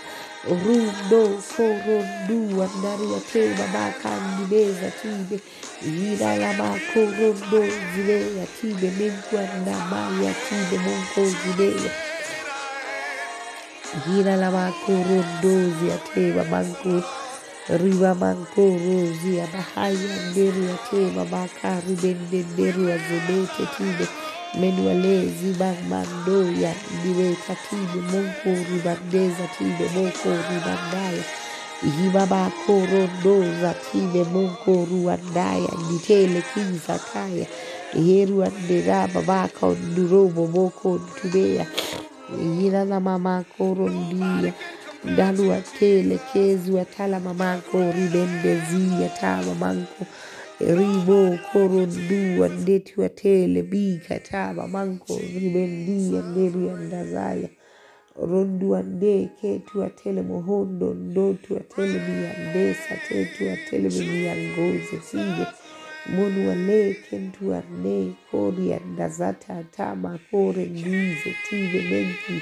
rundo 0.65 1.23
foron 1.39 2.07
duan 2.27 2.73
naria 2.83 3.21
tema 3.33 3.67
makan 3.75 4.21
nineza 4.37 4.91
tine. 5.01 5.37
Ina 5.87 6.31
la 6.43 6.51
mako 6.59 7.01
rundo 7.19 7.61
zineya 7.95 8.45
tine 8.59 8.89
menguan 8.99 9.51
namaya 9.67 10.33
tine 10.49 10.77
monko 10.85 11.23
zineya 11.41 11.93
ina 14.19 14.35
la 14.37 14.51
mako 14.51 14.93
rundo 15.09 15.53
zia 15.79 15.97
tema 16.15 16.43
manko 16.51 16.91
zineya 16.91 17.28
riwa 17.69 18.15
mankoro 18.15 19.13
zia 19.23 19.47
mahaya 19.53 20.31
nderi 20.31 20.67
ya 20.67 20.77
tema 20.91 21.25
makari 21.25 21.95
bendenderi 22.03 22.89
ya 22.91 22.99
zebete 22.99 23.65
tide 23.77 24.09
menualezi 24.61 25.55
mamandoya 25.59 26.75
ndiweka 27.01 27.55
tide 27.71 28.01
monkori 28.13 28.81
mandeza 28.85 29.47
tide 29.59 29.85
mokori 29.95 30.57
mandaya 30.67 31.25
himamakorodoza 31.99 33.75
tide 33.93 34.25
monkoru 34.25 35.11
andaya 35.11 35.69
nditele 35.85 36.43
kifakaya 36.55 37.47
heru 38.07 38.45
anderama 38.45 39.23
makonduromo 39.27 40.47
mokontumea 40.47 41.67
yinana 42.61 43.01
mamakorondia 43.01 44.53
Ndalo 45.13 45.53
akele 45.55 46.19
kezu 46.33 46.79
atala 46.81 47.21
mamanko 47.21 47.79
ribendezi 47.97 49.05
ata 49.09 49.43
mamanko 49.47 50.03
ribo 50.61 51.39
korondu 51.53 52.45
andeti 52.45 52.93
watele 53.01 53.63
bika 53.63 54.19
ta 54.19 54.55
mamanko 54.55 55.13
ribendi 55.35 56.17
anderu 56.19 56.71
andazaya 56.71 57.49
rondu 58.31 58.77
ande 58.77 59.29
ketu 59.41 59.83
atele 59.85 60.23
mohondo 60.23 60.95
ndotu 60.95 61.57
atele 61.57 61.99
miandesa 62.09 62.95
tetu 63.09 63.51
atele 63.55 63.89
miangoze 63.89 64.97
sige 65.11 65.47
monu 66.15 66.49
wale 66.49 66.97
kentu 67.11 67.55
ande 67.55 68.13
kori 68.31 68.73
andazata 68.73 69.57
atama 69.57 70.19
kore 70.31 70.65
ndize 70.67 71.31
tive 71.49 71.81
menki 71.91 72.37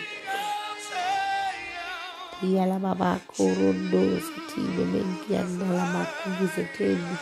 yala 2.43 2.79
baba 2.79 3.21
korondo 3.37 4.21
satine 4.21 4.85
mengiano 4.93 5.67
la 5.77 5.87
makugizetendi 5.95 7.17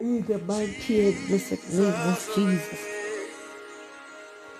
in 0.00 0.22
the 0.26 0.38
mighty 0.38 1.08
and 1.08 1.28
blessed 1.28 1.72
name 1.72 1.94
of 2.10 2.30
Jesus. 2.34 2.80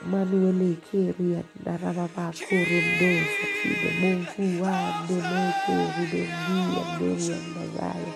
Manuele 0.06 0.76
Keria 0.90 1.44
Darababa 1.64 2.32
Kurundo 2.32 3.26
Satine 3.34 3.90
Munguwa 4.00 5.06
Dene 5.08 5.54
Kerido 5.66 6.24
Dia 6.46 6.84
Doria 6.98 7.36
Ndazaya 7.36 8.14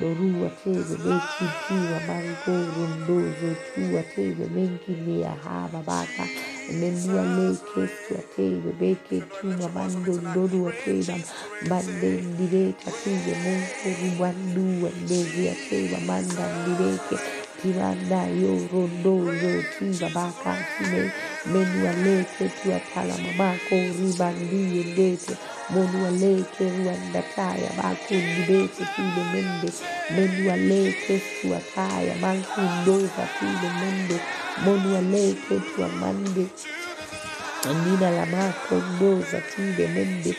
Dorua 0.00 0.50
Tebe 0.64 0.96
Neki 1.04 1.46
Tiwa 1.68 2.00
Mango 2.08 2.72
Rundo 2.74 3.34
Zotua 3.40 4.02
Tebe 4.14 4.46
Menki 4.48 4.92
Nia 5.06 5.30
Haba 5.44 5.82
Baka 5.82 6.08
Baka. 6.18 6.51
Mendua 6.68 7.22
Leke 7.24 7.88
Tua 8.08 8.22
Tebe 8.36 8.72
Beke 8.80 9.22
Tuma 9.40 9.68
Mando 9.68 10.12
Ndorua 10.14 10.72
Teba 10.84 11.18
Mande 11.68 12.10
Ndireta 12.22 12.92
Tebe 13.04 13.34
Mungu 13.34 13.96
Rubandu 14.02 14.92
Ndezia 15.04 15.54
Teba 15.70 16.00
Manda 16.00 16.48
Ndireke 16.48 17.18
kiranda 17.62 18.22
yorondozo 18.42 19.52
kibabakatine 19.78 21.12
menualeke 21.52 22.48
tuatalamamako 22.62 23.76
ribandiyendete 23.98 25.34
monualeke 25.70 26.64
ruandakaya 26.76 27.70
bakundibete 27.78 28.84
kile 28.96 29.24
mende 29.32 29.70
menualeke 30.16 31.22
tuataya 31.42 32.14
mankundoza 32.22 33.24
kile 33.38 33.70
mende 33.80 34.18
monualeke 34.64 35.56
tuamande 35.76 36.46
nina 37.84 38.10
la 38.10 38.26
makondoza 38.26 39.40
kile 39.40 39.88
mende 39.88 40.36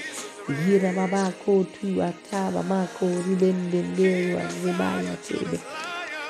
gira 0.65 0.93
babako 0.93 1.65
tuataba 1.75 2.63
mako 2.63 3.05
ribendendeywa 3.27 4.41
zibaya 4.47 5.17
tebe 5.17 5.59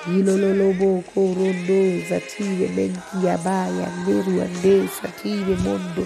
Ilololobo 0.06 1.02
korondo 1.14 1.80
zatire 2.10 2.68
mengi 2.76 3.24
abaya 3.36 3.88
neruande 4.04 4.84
satire 5.00 5.56
mondo 5.64 6.04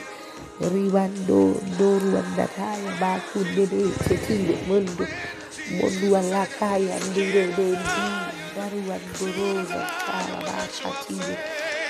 ribando 0.62 1.58
doruandakaya 1.80 2.92
bakundere 3.02 3.90
setire 4.06 4.56
mondo 4.70 5.04
mondo 5.78 6.08
alakaya 6.20 6.96
ndire 7.10 7.44
dendi 7.58 8.06
baruandoroza 8.56 9.82
kala 10.06 10.38
bashatire 10.46 11.36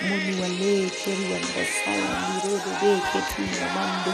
mondo 0.07 0.33
aleke 0.47 1.11
ruandasaya 1.19 2.11
ndirere 2.23 2.71
deke 2.81 3.19
mando 3.75 4.13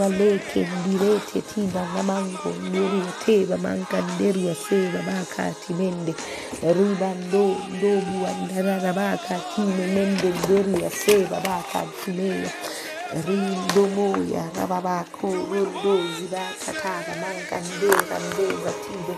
wale 0.00 0.38
kendirete 0.52 1.40
tiba 1.42 1.82
namango 1.94 2.50
nderi 2.68 3.02
teba 3.26 3.56
manka 3.56 4.00
nderu 4.00 4.40
ya 4.40 4.54
seba 4.54 5.02
baka 5.02 5.50
timende. 5.66 6.14
Riba 6.62 7.14
ndo 7.14 7.56
ndobu 7.74 8.26
andara 8.26 8.92
baka 8.92 9.34
time 9.54 9.86
nende 9.94 10.28
nderu 10.44 10.78
ya 10.84 10.90
seba 10.90 11.40
baka 11.40 11.82
timeya 12.04 12.50
rindo 13.26 13.82
moya 13.96 14.44
rababako 14.56 15.26
rondo 15.26 15.94
zibaka 16.16 16.72
taba 16.82 17.12
manka 17.22 17.56
ndera 17.60 18.16
ndeza 18.28 18.70
tide 18.82 19.14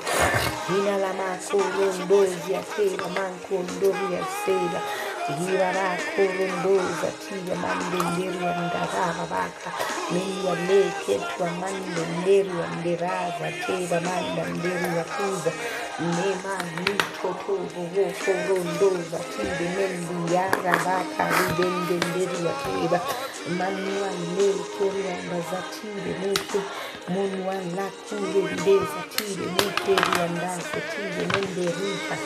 hina 0.68 0.96
la 0.98 1.12
mako 1.12 1.56
rondo 1.76 2.26
ziateba 2.46 3.08
manko 3.16 3.54
ya 4.14 4.22
Hirara 5.26 5.98
kurunduza 6.14 7.08
kia 7.22 7.54
mande 7.62 7.96
ndiri 8.10 8.44
ya 8.46 8.52
ndarara 8.66 9.24
baka 9.30 9.70
Miya 10.12 10.54
leke 10.68 11.14
tuwa 11.36 11.50
mande 11.50 12.02
ndiri 12.20 12.48
ya 12.60 12.66
ndiraza 12.80 13.46
Kira 13.66 14.00
manda 14.00 14.42
ndiri 14.54 14.96
ya 14.96 15.04
kuza 15.04 15.52
Nema 16.00 16.54
niko 16.80 17.28
tuvu 17.46 18.12
kurunduza 18.24 19.18
kide 19.18 19.66
mendi 19.76 20.34
Manuwa 23.58 24.08
leke 24.36 24.86
ya 25.08 25.16
ndaza 25.22 25.62
kide 25.74 26.12
lakule 27.08 28.52
ndeza 28.52 29.02
tide 29.16 29.46
meke 29.46 30.02
rianda 30.04 30.56
zatide 30.56 31.26
mende 31.32 31.62
rika 31.66 32.16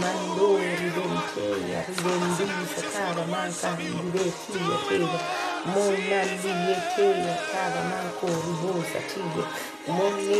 mando 0.00 0.58
ridenteya 0.58 1.84
ridendiza 1.88 2.82
kaba 2.92 3.26
manka 3.26 3.70
ndirekiya 3.70 4.76
teba 4.88 5.18
mona 5.66 6.24
ndiyeteya 6.24 7.34
kaba 7.52 7.80
manko 7.90 8.26
riboza 8.26 9.00
tide 9.10 9.42
mone 9.88 10.38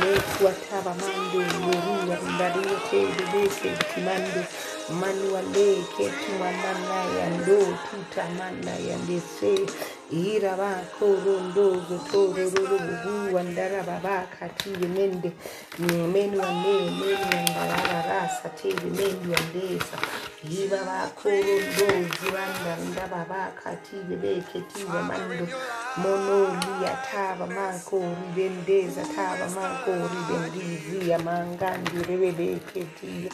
lekwa 0.00 0.52
kaba 0.70 0.94
mando 1.00 1.40
yeruya 1.40 2.18
ndariyetede 2.34 3.22
beke 3.32 3.70
manuale 4.90 5.84
que 5.96 6.08
tu 6.08 6.32
amana 6.40 6.98
yando 7.18 7.58
tuta 7.90 8.24
mana 8.38 8.72
yande 8.88 9.20
se 9.20 9.66
iraba 10.10 10.80
korondo 10.98 11.76
gotoro 11.88 12.48
rubu 12.50 13.34
wandara 13.34 13.82
baba 13.82 14.26
kati 14.38 14.70
yemende 14.80 15.32
menu 15.78 16.42
ande 16.42 16.90
menu 17.00 17.28
andara 17.36 18.02
rasa 18.08 18.48
te 18.48 18.68
yemende 18.68 19.36
andesa 19.36 19.98
ibaba 20.50 21.10
korondo 21.20 21.86
zibanda 22.16 22.76
ndaba 22.90 23.24
baka 23.28 23.76
ti 23.76 23.96
yebeke 24.10 24.60
ti 24.72 24.84
wamando 24.84 25.46
mono 25.96 26.38
liya 26.60 26.96
taba 27.12 27.46
mako 27.46 27.98
ribendeza 27.98 29.02
taba 29.16 29.48
mako 29.48 29.92
ribendizi 29.92 31.12
amangandi 31.12 32.02
rebebeke 32.08 32.84
ti 33.00 33.28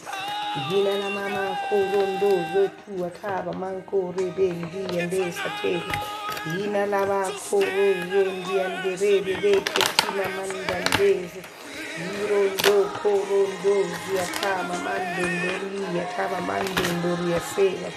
Jina 0.55 0.99
la 0.99 1.11
mama 1.11 1.59
korondo 1.69 2.31
zotu 2.55 3.05
ataba 3.07 3.53
manko 3.53 4.15
rebendi 4.17 5.01
andesa 5.01 5.51
tebe. 5.63 5.93
Jina 6.53 6.87
la 6.87 7.07
ba 7.07 7.23
korondo 7.51 8.21
ndianderebe 8.39 9.35
beke 9.43 9.83
tina 9.99 10.27
mandandeze. 10.37 11.43
Yirondo 11.99 12.77
korondo 13.03 13.75
ziatama 14.07 14.75
mandendori 14.87 16.01
ataba 16.05 16.41
mandendori 16.41 17.35
aseba. 17.35 17.91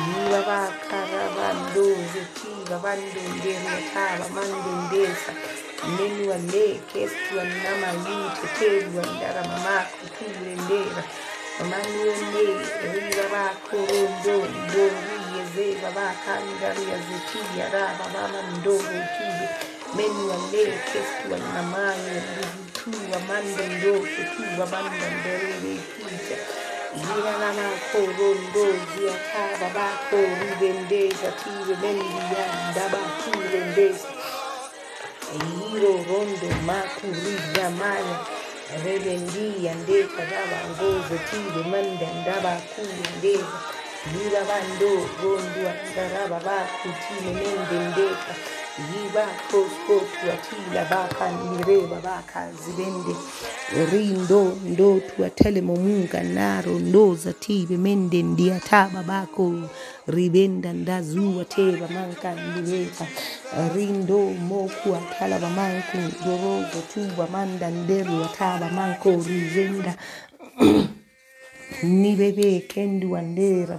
Yiba 0.00 0.40
ba 0.48 0.60
karabando 0.88 1.84
zetiba 2.12 2.78
bandenderi 2.84 3.68
ataba 3.80 4.26
mandendesa. 4.36 5.32
Nenu 5.96 6.32
ande 6.32 6.80
kestu 6.92 7.40
anama 7.40 7.88
yute 8.08 8.46
tebu 8.58 9.00
andara 9.00 9.42
makurija 36.66 37.70
maya 37.70 38.16
rebendia 38.84 39.74
ndeka 39.74 40.22
daba 40.32 40.58
ngozo 40.70 41.16
tide 41.30 41.62
manda 41.70 42.06
ndaba 42.20 42.52
kule 42.74 43.04
ndeza. 43.18 43.58
Yira 44.12 44.40
bando 44.48 44.92
rondo 45.22 45.70
ndaraba 45.92 46.40
bakutile 46.46 47.30
mende 47.38 47.76
ndeka 47.90 48.32
yiba 48.78 49.26
kosko 49.50 50.00
tuatila 50.20 50.84
baka 50.90 51.30
nireba 51.30 52.00
baka 52.00 52.48
rindo 53.92 54.56
ndo 54.64 55.00
tuatele 55.00 55.60
momunga 55.60 56.22
naro 56.22 56.72
ndoza 56.72 57.32
tibe 57.32 57.76
mende 57.76 58.22
ndiataba 58.22 59.02
bako 59.02 59.52
ribenda 60.06 60.72
ndazua 60.72 61.44
teba 61.44 61.88
manka 61.88 62.34
ndibeka 62.34 63.06
rindo 63.74 64.18
moku 64.18 64.88
atala 64.96 65.38
bamanku 65.38 65.96
dorozo 66.24 66.80
tuba 66.94 67.26
manda 67.26 67.70
rizenda 69.28 69.94
nibebe 71.82 72.60
kendu 72.60 73.16
andera 73.16 73.76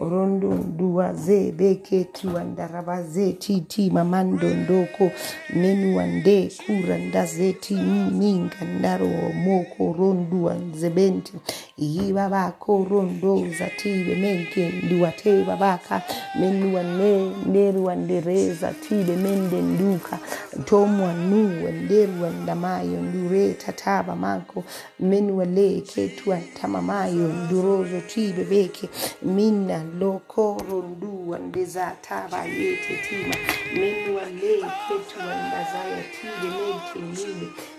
rondon 0.00 0.76
duwa 0.76 1.14
ze 1.14 1.52
be 1.52 1.74
kekiwan 1.74 2.56
daraba 2.56 3.02
ze 3.02 3.32
titi 3.32 3.90
mamandon 3.90 4.66
doko 4.66 5.10
menuwan 5.54 6.22
de 6.22 6.50
kuranda 6.66 7.26
ze 7.26 7.52
ti 7.52 7.74
min 7.74 8.48
gandaro 8.48 9.32
moko 9.34 9.92
ronduwan 9.92 10.72
zebenti 10.74 11.32
yiba 11.76 12.28
bako 12.28 12.86
rondo 12.90 13.46
zatibe 13.58 14.16
menken 14.16 14.88
duwate 14.88 15.44
babaka 15.44 16.02
menuwan 16.40 16.96
ne 16.98 17.32
nderuwan 17.46 18.06
dereza 18.06 18.72
tibe 18.72 19.16
menden 19.16 19.78
duka 19.78 20.18
tomwan 20.64 21.30
nuwan 21.30 21.84
nderuwan 21.84 22.46
damayon 22.46 23.12
dure 23.12 23.54
tataba 23.54 24.16
mako 24.16 24.64
menuwan 25.00 25.54
le 25.54 25.80
ketuwan 25.80 26.42
tamamayon 26.60 27.48
durozo 27.48 28.00
tibe 28.00 28.44
beke. 28.44 28.88
Minna 29.22 29.84
lokorundu 29.98 31.34
andeza 31.34 31.96
taba 32.02 32.44
yete 32.44 32.96
tima. 33.08 33.34
Mendu 33.74 34.16
wale 34.16 34.56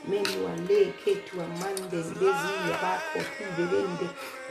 meliwaleketwa 0.10 1.44
mandembezia 1.60 2.76
bako 2.82 3.20
tuberende 3.38 4.08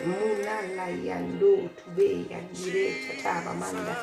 munala 0.06 0.86
yando 1.04 1.56
tube 1.78 2.08
yandire 2.30 2.86
tataba 3.06 3.52
manda. 3.54 3.94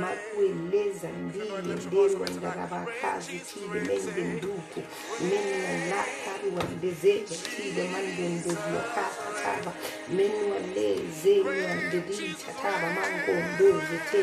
Makueleza 0.00 1.08
ndiye 1.08 1.44
ndero 1.86 2.26
ndarabakazi 2.36 3.38
tide 3.38 3.80
mende 3.86 4.22
nduku. 4.24 4.80
Menalakari 5.20 6.48
wandezeke 6.56 7.34
tide 7.56 7.82
mandendeziyakatataba 7.92 9.72
menualezeniwandedi 10.16 12.34
tataba. 12.46 12.86
Mangondozete 12.96 14.20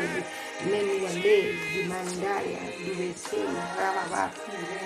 menualezi 0.70 1.80
mandaya 1.88 2.60
duweteni 2.84 3.60
rababakire 3.78 4.76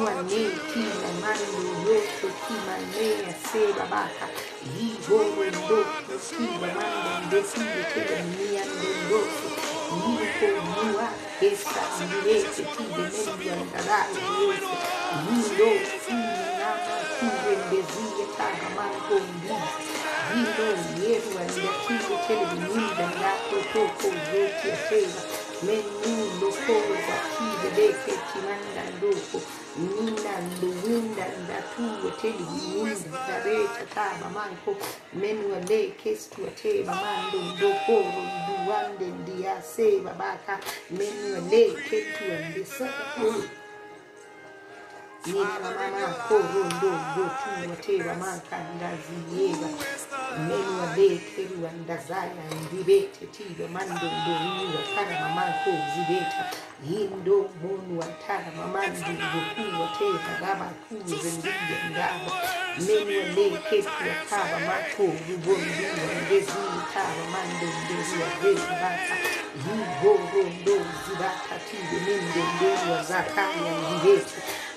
Guanê, 0.00 0.48
Kinamai, 0.72 1.36
Yoto, 1.84 2.28
Kimane, 2.46 3.06
Ace, 3.28 3.62
Babaca, 3.76 4.26
Vigo, 4.64 5.18
Endoto, 5.44 6.14
Kinamai, 6.16 7.28
Decido, 7.28 7.82
Kerami, 7.92 8.48
Andoto, 8.62 9.46
Nico, 10.00 10.48
Mua, 10.64 11.06
Esta, 11.42 11.82
Mirete, 12.08 12.62
Kidemendi, 12.64 13.48
Andarai, 13.50 14.14
Yoto, 14.40 14.72
Mundo, 15.20 15.68
Kinama, 16.06 16.96
Kindendesia, 17.20 18.26
Tahamai, 18.38 18.96
Kondi, 19.06 19.52
Vigo, 20.32 20.68
Yeru, 20.96 21.32
Andakido, 21.44 22.16
Kerami, 22.26 22.84
Andato, 23.04 23.58
Toko, 23.74 24.08
Yoto, 24.08 24.68
Ace, 24.72 25.00
Babaca, 25.12 25.39
ya 25.66 25.82
teba 25.82 25.82
menu 26.06 26.40
lokoza 26.40 27.16
tibe 27.36 27.70
deke 27.76 28.12
timanda 28.32 28.82
ndoko 28.96 29.40
nina 29.76 30.40
nduwinda 30.40 31.24
ndatuwe 31.44 32.10
teli 32.20 32.44
winda 32.82 33.18
ndareta 33.24 33.84
taba 33.94 34.30
manko 34.30 34.76
menu 35.14 35.54
ale 35.54 35.86
kestu 36.02 36.40
ateba 36.46 36.94
mando 36.94 37.38
ndokoro 37.56 38.22
nduwande 38.22 39.06
ndiyaseba 39.06 40.12
baka 40.14 40.58
menu 40.90 41.36
ale 41.36 41.70
ketu 41.70 42.24
andisa 42.32 42.88
nina 45.26 45.44
mama 45.60 46.06
koro 46.28 46.64
ndo 46.76 46.90
gotu 47.14 47.72
ateba 47.72 48.14
manka 48.14 48.56
ndaziyeba 48.76 49.68
menu 50.48 50.72
ale 50.92 51.08
ndibete 52.64 53.26
tibe 53.34 53.68
mando 53.68 54.06
ndowiwa 54.16 54.82
kana 54.94 55.28
zibeta 55.92 56.42
yindo 56.88 57.36
munu 57.62 57.98
watara 58.00 58.50
mamandi 58.56 59.10
ngokuwa 59.10 59.86
teka 59.98 60.32
kuze 60.88 61.30
ndiye 61.38 61.78
ndaba 61.90 62.30
menu 62.86 63.12
ale 63.22 63.58
ketu 63.70 63.90
mako 64.68 65.02
rubondiwa 65.28 66.14
ngezi 66.26 66.52
taba 66.94 67.24
mando 67.32 67.66
ndezi 67.84 68.14
wa 68.22 68.28
vezi 68.42 68.72
baka 68.82 69.14
yigoro 69.64 70.42
ndo 70.60 70.76
zibaka 71.04 71.54
tibe 71.66 71.96
mende 72.06 72.40
zakaya 73.02 73.72
ndibete 73.82 74.40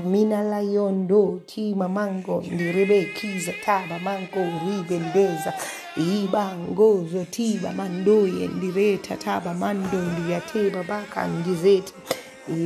minalayondo 0.05 1.41
timamango 1.45 2.43
ndirebekiza 2.51 3.53
taba 3.65 3.99
mango 3.99 4.39
rigwendeza 4.65 5.53
ibangozo 5.97 7.25
tiba 7.31 7.71
mandoye 7.73 8.47
ndireta 8.47 9.17
taba 9.17 9.53
mando 9.53 9.97
ndiyateba 10.01 10.83
baka 10.83 11.27
ndizeta 11.27 11.93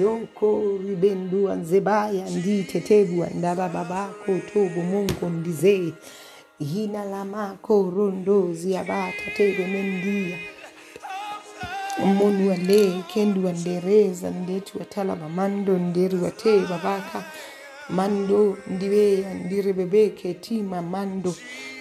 yoko 0.02 0.62
ribendua 0.88 1.56
nzebaya 1.56 2.30
nditetegwa 2.30 3.28
ndabababako 3.30 4.32
tobo 4.54 4.82
mungu 4.82 5.26
ndizee 5.30 5.92
hina 6.60 7.06
lamako 7.06 7.94
rondozi 7.98 8.78
abatatebe 8.78 9.68
mendia 9.68 10.38
munu 12.06 12.50
wale 12.50 13.04
kendu 13.14 13.46
wandere 13.46 14.14
zandetu 14.14 14.80
watala 14.80 15.16
mamando 15.16 15.74
nderi 15.78 16.16
wate 16.18 16.60
babaka 16.60 17.24
mando 17.90 18.58
ndiweya 18.68 19.34
ndirebebeke 19.34 20.34
tima 20.34 20.82
mando. 20.82 21.36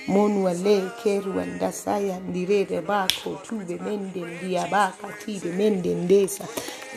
Monu 0.08 0.44
wale 0.44 0.82
keru 1.02 1.36
wandasaya 1.38 2.20
ndirere 2.20 2.80
bako 2.80 3.30
tube 3.48 3.78
mende 3.84 4.20
ndiyabaka 4.20 5.06
tive 5.24 5.52
mende 5.52 5.94
ndesa. 5.94 6.44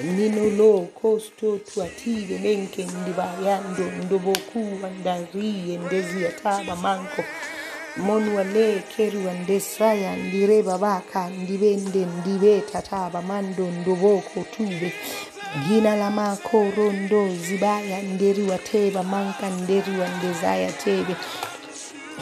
Nino 0.04 0.50
lo 0.50 0.80
kosto 1.02 1.58
tuative 1.58 2.40
menke 2.40 2.88
ndibayando 3.02 3.92
ndoboku 4.06 4.68
wandariye 4.84 5.78
ndeziyataba 5.78 6.76
manko 6.76 7.24
monwale 8.06 8.84
keruwa 8.96 9.34
ndesaya 9.34 10.16
ndire 10.16 10.64
babaka 10.64 11.30
ndibe 11.30 11.76
nde 11.76 12.06
ndibe 12.18 12.62
tataba 12.72 13.22
mando 13.22 13.66
ndoboko 13.82 14.40
tube 14.56 14.94
gina 15.68 15.96
lamakoro 15.96 16.92
ndo 16.94 17.30
zibaya 17.36 18.02
nderiwa 18.02 18.58
teba 18.58 19.04
manka 19.04 19.50
nderiwa 19.50 20.08
ndezaya 20.18 20.72
tebe 20.72 21.16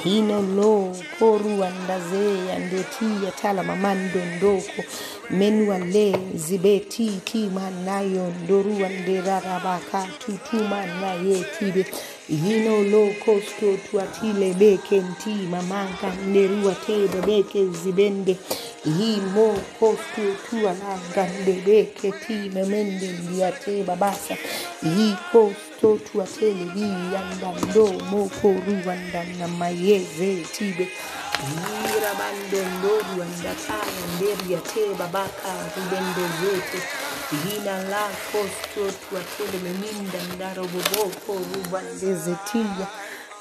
hino 0.04 0.42
lo 0.42 0.96
koruwa 1.20 1.70
ndazeya 1.84 2.60
ndetiya 2.60 3.32
talama 3.42 3.76
mando 3.76 4.20
ndoko 4.38 4.82
menwa 5.30 5.78
le 5.78 6.16
zibeti 6.36 7.22
kima 7.24 7.70
nayo 7.86 8.34
ndoruwa 8.44 8.90
nderarabaka 8.90 10.08
tutuma 10.20 10.86
naye 10.86 11.44
tibe 11.60 11.86
yino 12.30 12.84
lokosto 12.84 13.78
twatile 13.90 14.54
beke 14.54 14.98
nti 15.00 15.30
mamanga 15.30 16.10
nderua 16.28 16.76
tede 16.76 17.22
beke 17.28 17.66
zibende. 17.84 18.38
Yimo 18.86 19.56
kosto 19.80 20.24
tualanga 20.50 21.30
beke 21.66 22.12
ti 22.12 22.34
memende 22.54 23.08
ndiate 23.08 23.84
babasa. 23.84 24.36
Yikosto 24.84 26.00
twatele 26.12 26.66
biyanda 26.76 27.54
ndo 27.70 27.88
mokoruanda 28.12 29.24
na 29.40 29.48
mayeze 29.48 30.36
tibe. 30.58 30.88
mira 31.46 32.12
bandondori 32.20 33.20
wandatana 33.20 34.02
nderi 34.16 34.54
yatee 34.54 34.94
babaka 35.00 35.50
rubendo 35.76 36.22
zote. 36.42 36.80
Jina 37.44 37.82
lako 37.84 38.40
sotu 38.76 39.18
atele 39.18 39.58
meminda 39.64 40.20
ndaroboboko 40.36 41.34
rubandezetia 41.54 42.88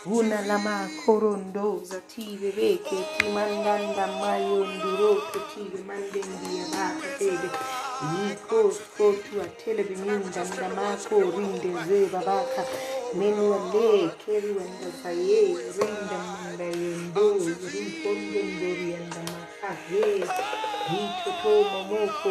Una 0.09 0.41
lama 0.47 0.89
corondosa 1.05 2.01
tive 2.07 2.51
veke 2.53 2.97
ti 3.19 3.29
mandanda 3.35 4.07
maio 4.21 4.65
nduroto 4.65 5.39
tive 5.53 5.83
mandendia 5.89 6.65
baka 6.73 7.09
tebe 7.19 7.49
Iko 8.31 8.71
skotu 8.71 9.41
a 9.43 9.47
telebi 9.61 9.97
minda 9.97 10.45
ndamako 10.45 11.17
rinde 11.35 11.71
zeba 11.89 12.21
baka 12.29 12.63
Menua 13.19 13.59
le 13.73 14.11
keri 14.25 14.51
wenda 14.57 14.89
faye 15.03 15.57
renda 15.77 16.19
munda 16.27 16.65
yendo 16.65 17.27
Ripondo 17.73 18.41
ndori 18.53 18.89
andamako 18.99 19.46
kahe 19.67 20.23
Hitoto 20.91 21.53
momoko 21.73 22.29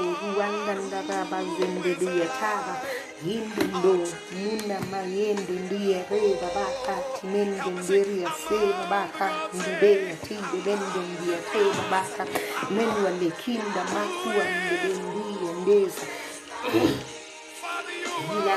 muna 4.31 4.77
mayende 4.91 5.53
ndiye 5.65 5.97
reva 6.09 6.47
baka 6.55 6.93
Timende 7.19 7.69
ndiria 7.83 8.29
seva 8.47 8.83
baka 8.91 9.27
kinda 9.51 10.15
tide 10.23 10.57
bende 10.65 10.99
ndiye 11.11 11.37
ndebe 14.55 14.89
ndiye 15.03 15.51
ndeza. 15.61 16.05
Gila 18.29 18.55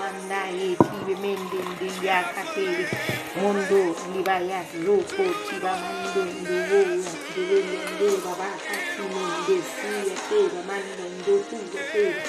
mandaye 0.00 0.68
Tibe 0.76 1.14
mende 1.22 1.58
ndiya 1.72 2.18
Mundo 3.40 3.96
libayas 4.14 4.68
loko 4.86 5.22
chiba 5.48 5.72
mando 5.82 6.22
ndewe 6.40 6.80
ndewe 7.30 7.58
ndewe 7.94 8.16
baba 8.24 8.48
kati 8.66 9.02
mende 9.12 9.56
siya 9.72 10.16
kera 10.28 10.60
mando 10.68 11.04
ndewe 11.16 11.40
kera 11.92 12.22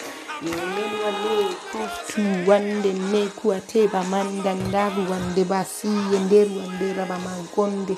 Yemen 0.43 0.91
wale 1.03 1.55
kustu 1.71 2.21
wande 2.49 2.93
ne 2.93 3.27
kuateba 3.27 4.03
manda 4.03 4.53
ndaru 4.53 5.11
wande 5.11 5.43
basi 5.43 5.87
yenderu 6.13 6.51
wande 6.59 6.93
raba 6.93 7.17
mankonde 7.19 7.95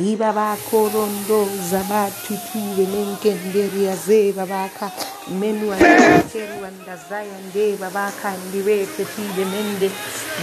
iba 0.00 0.32
ba 0.32 0.56
korondo 0.70 1.48
zabatu 1.70 2.34
tuwe 2.52 2.86
menke 2.92 3.34
nderi 3.34 3.84
ya 3.84 3.96
ze 3.96 4.32
babaka 4.32 4.90
menu 5.40 5.70
wande 5.70 6.22
keru 6.32 6.62
wanda 6.62 6.96
zaya 7.10 7.38
nde 7.48 7.76
babaka 7.76 8.32
ndiwe 8.48 8.86
fetibe 8.86 9.44
mende 9.44 9.90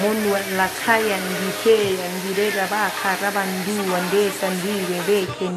monu 0.02 0.30
la 0.58 0.70
kaya 0.86 1.18
ndike 1.18 1.78
ndire 2.18 2.52
babaka 2.52 3.10
raba 3.22 3.43
ndu 3.45 3.93
wande 3.93 4.32
sandiwe 4.41 4.97
beke 5.08 5.50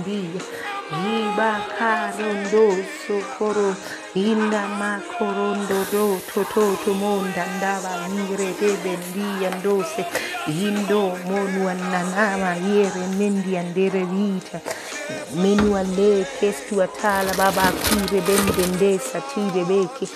ndiye 0.93 1.23
Iba 1.33 1.61
karondo 1.79 2.65
sokoro 3.07 3.75
inda 4.15 4.63
makorondo 4.81 5.79
do 5.93 6.21
toto 6.35 6.77
tumonda 6.85 7.45
ndaba 7.57 7.93
yire 8.13 8.49
debe 8.61 8.93
ndiya 9.09 9.51
ndose 9.59 10.05
indo 10.47 11.03
monu 11.29 11.69
ananama 11.73 12.51
yere 12.69 13.07
nendi 13.19 13.57
andere 13.59 14.05
vita. 14.05 14.61
Menu 15.37 15.77
ale 15.77 16.27
kestu 16.41 16.83
atala 16.83 17.33
baba 17.35 17.73
kure 17.83 18.21
bende 18.21 18.67
ndesa 18.77 19.21
tire 19.21 19.65
beke 19.65 20.07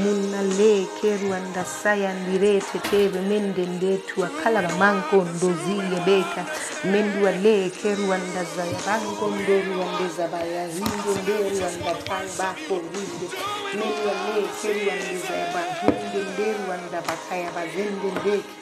munnalle 0.00 0.86
kerwanda 1.00 1.64
saya 1.64 2.14
ndireeteteebe 2.14 3.20
mende 3.20 3.66
ndeetuwa 3.66 4.28
kala 4.28 4.62
bamanko 4.62 5.16
ndoziye 5.34 5.98
beeka 6.06 6.42
menduwalle 6.90 7.70
kerwanda 7.70 8.42
zaya 8.56 8.78
banko 8.86 9.26
nderuwandeza 9.36 10.28
baya 10.32 10.68
zingo 10.68 11.12
nderuwanda 11.22 11.92
tan 12.08 12.26
bako 12.38 12.74
winde 12.90 13.26
menduwalle 13.76 14.42
kerwandezaya 14.62 15.46
bahinde 15.54 16.20
nderuwanda 16.32 16.98
bakaya 17.08 17.50
bazende 17.56 18.08
ndeeke 18.20 18.52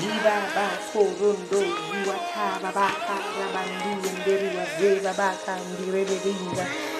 yiba 0.00 0.36
bakorondo 0.56 1.60
yiwataba 1.92 2.68
bakara 2.78 3.46
banduye 3.54 4.10
nderuwazeba 4.20 5.10
bakandire 5.20 6.00
bebinga 6.08 6.66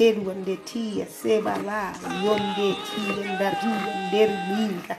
teruande 0.00 0.56
tia 0.56 1.06
sebala 1.06 1.92
yonde 2.24 2.68
tia 2.88 3.34
ndaruya 3.34 3.94
nderminga 4.08 4.96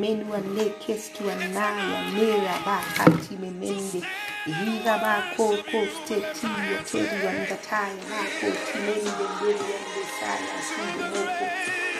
menuande 0.00 0.64
kestuanaya 0.82 2.00
nera 2.14 2.54
bakati 2.66 3.34
memende 3.40 4.00
higa 4.44 4.98
bako 5.04 5.46
kostetia 5.70 6.76
teruandataya 6.90 8.04
bako 8.10 8.46
timende 8.66 9.24
nderiande 9.32 10.02
saya 10.20 10.56
sinde 10.68 11.04
moko 11.12 11.46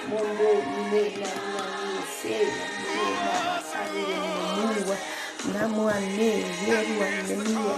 mondo 0.09 0.49
imena 0.53 1.31
naniesea 1.55 2.55
nena 2.95 3.35
basare 3.47 4.05
nemuwa 4.57 4.97
namwane 5.53 6.31
yeruande 6.69 7.37
niya 7.37 7.77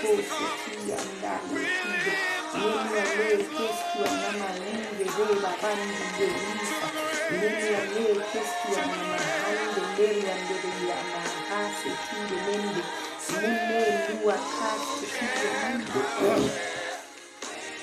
kostetia 0.00 0.98
ndani 1.18 1.79
tido 2.60 2.68
Yenya 2.68 3.04
le 3.16 3.36
kestu 3.56 3.98
anama 4.10 4.48
linde 4.60 5.04
de 5.16 5.34
la 5.42 5.52
bandi 5.62 6.06
de 6.18 6.26
lisa. 6.26 6.88
Yenya 7.32 7.82
le 7.94 8.22
kestu 8.32 8.70
anama 8.82 9.18
hande 9.42 9.82
le 9.98 10.30
ande 10.32 10.56
de 10.62 10.72
la 10.88 10.98
mahase 11.12 11.90
tinde 12.06 12.36
mende. 12.46 12.82
Nene 13.40 13.80
lua 14.22 14.36
kaste 14.58 15.06
tinde 15.16 15.48
mende. 15.62 16.00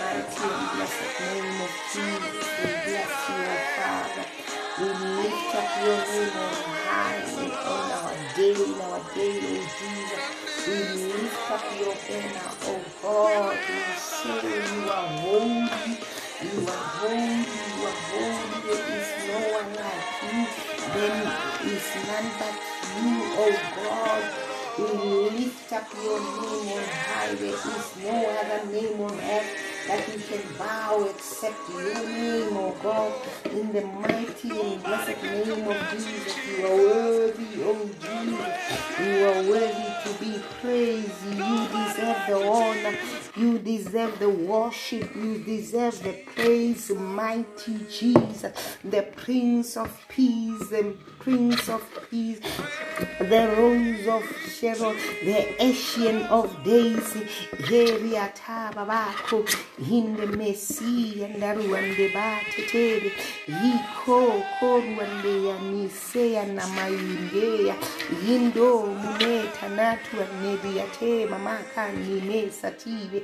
name 1.20 1.60
of 1.62 1.72
Jesus, 1.92 2.48
we 2.58 2.70
bless 2.84 3.28
you, 3.28 3.44
Father. 3.76 4.63
We 4.76 4.86
lift 4.86 5.54
up 5.54 5.70
your 5.84 5.98
name 6.02 6.34
on 6.34 6.54
high 6.82 7.22
and 7.22 7.52
on 7.52 7.92
our 7.94 8.14
day, 8.34 8.54
in 8.58 8.80
our 8.82 9.00
day, 9.14 9.38
O 9.38 9.54
Jesus. 9.78 10.24
We 10.66 10.74
lift 11.14 11.50
up 11.52 11.62
your 11.78 11.94
banner, 11.94 12.50
oh 12.66 12.82
God. 13.00 13.58
We 13.70 13.80
say 14.02 14.42
you 14.74 14.90
are 14.90 15.08
holy, 15.22 15.94
you 16.42 16.66
are 16.66 16.86
holy, 16.98 17.38
you 17.46 17.86
are 17.86 18.00
holy. 18.10 18.62
There 18.66 18.98
is 18.98 19.10
no 19.30 19.38
one 19.54 19.70
like 19.78 20.10
you. 20.26 20.46
There 20.90 21.22
is 21.70 21.86
none 22.10 22.30
but 22.40 22.56
you, 22.98 23.12
oh 23.38 23.56
God. 23.78 24.24
We 24.76 25.30
lift 25.38 25.72
up 25.72 25.86
your 26.02 26.18
name 26.18 26.72
on 26.74 26.84
high. 27.06 27.34
There 27.36 27.54
is 27.54 27.96
no 28.02 28.26
other 28.42 28.72
name 28.72 29.00
on 29.02 29.20
earth 29.20 29.73
that 29.86 30.08
we 30.08 30.22
can 30.22 30.42
bow 30.58 31.06
except 31.10 31.56
your 31.70 31.94
name, 31.94 32.56
oh 32.56 32.76
God. 32.82 33.12
In 33.52 33.72
the 33.72 33.82
mighty 33.82 34.50
and 34.50 34.82
blessed 34.82 35.22
name 35.22 35.68
of 35.68 35.90
Jesus, 35.92 36.36
you 36.48 36.66
are 36.66 36.76
worthy, 36.76 37.48
oh 37.62 37.90
Jesus. 38.00 39.00
You 39.00 39.26
are 39.26 39.42
worthy 39.50 39.90
to 40.04 40.24
be 40.24 40.42
praised. 40.60 41.24
You 41.26 41.68
deserve 41.68 42.22
the 42.28 42.48
honor. 42.48 43.23
You 43.36 43.58
deserve 43.58 44.18
the 44.20 44.28
worship. 44.28 45.14
You 45.16 45.38
deserve 45.38 46.02
the 46.04 46.14
praise, 46.36 46.90
mighty 46.90 47.78
Jesus, 47.90 48.78
the 48.84 49.02
Prince 49.16 49.76
of 49.76 49.90
Peace, 50.08 50.68
the 50.68 50.94
Prince 51.18 51.68
of 51.68 51.82
Peace, 52.10 52.40
the 53.18 53.54
Rose 53.58 54.06
of 54.06 54.24
Sharon, 54.48 54.96
the 55.24 55.62
Ancient 55.62 56.30
of 56.30 56.62
Days, 56.62 57.12
Heriata 57.58 58.72
Babako, 58.72 59.44
in 59.90 60.16
the 60.16 60.26
Messiah, 60.28 61.28
Naruande 61.36 62.12
Batetere, 62.12 63.10
Yiko, 63.46 64.44
Koruande, 64.60 65.34
Yanisea, 65.48 66.44
Namaindea, 66.54 67.74
Yindo, 68.24 68.94
Muneta, 68.96 69.68
Natua, 69.74 70.26
Nebiate, 70.40 71.28
Mamaka, 71.28 71.92
Nime, 71.92 72.50
Sative, 72.50 73.23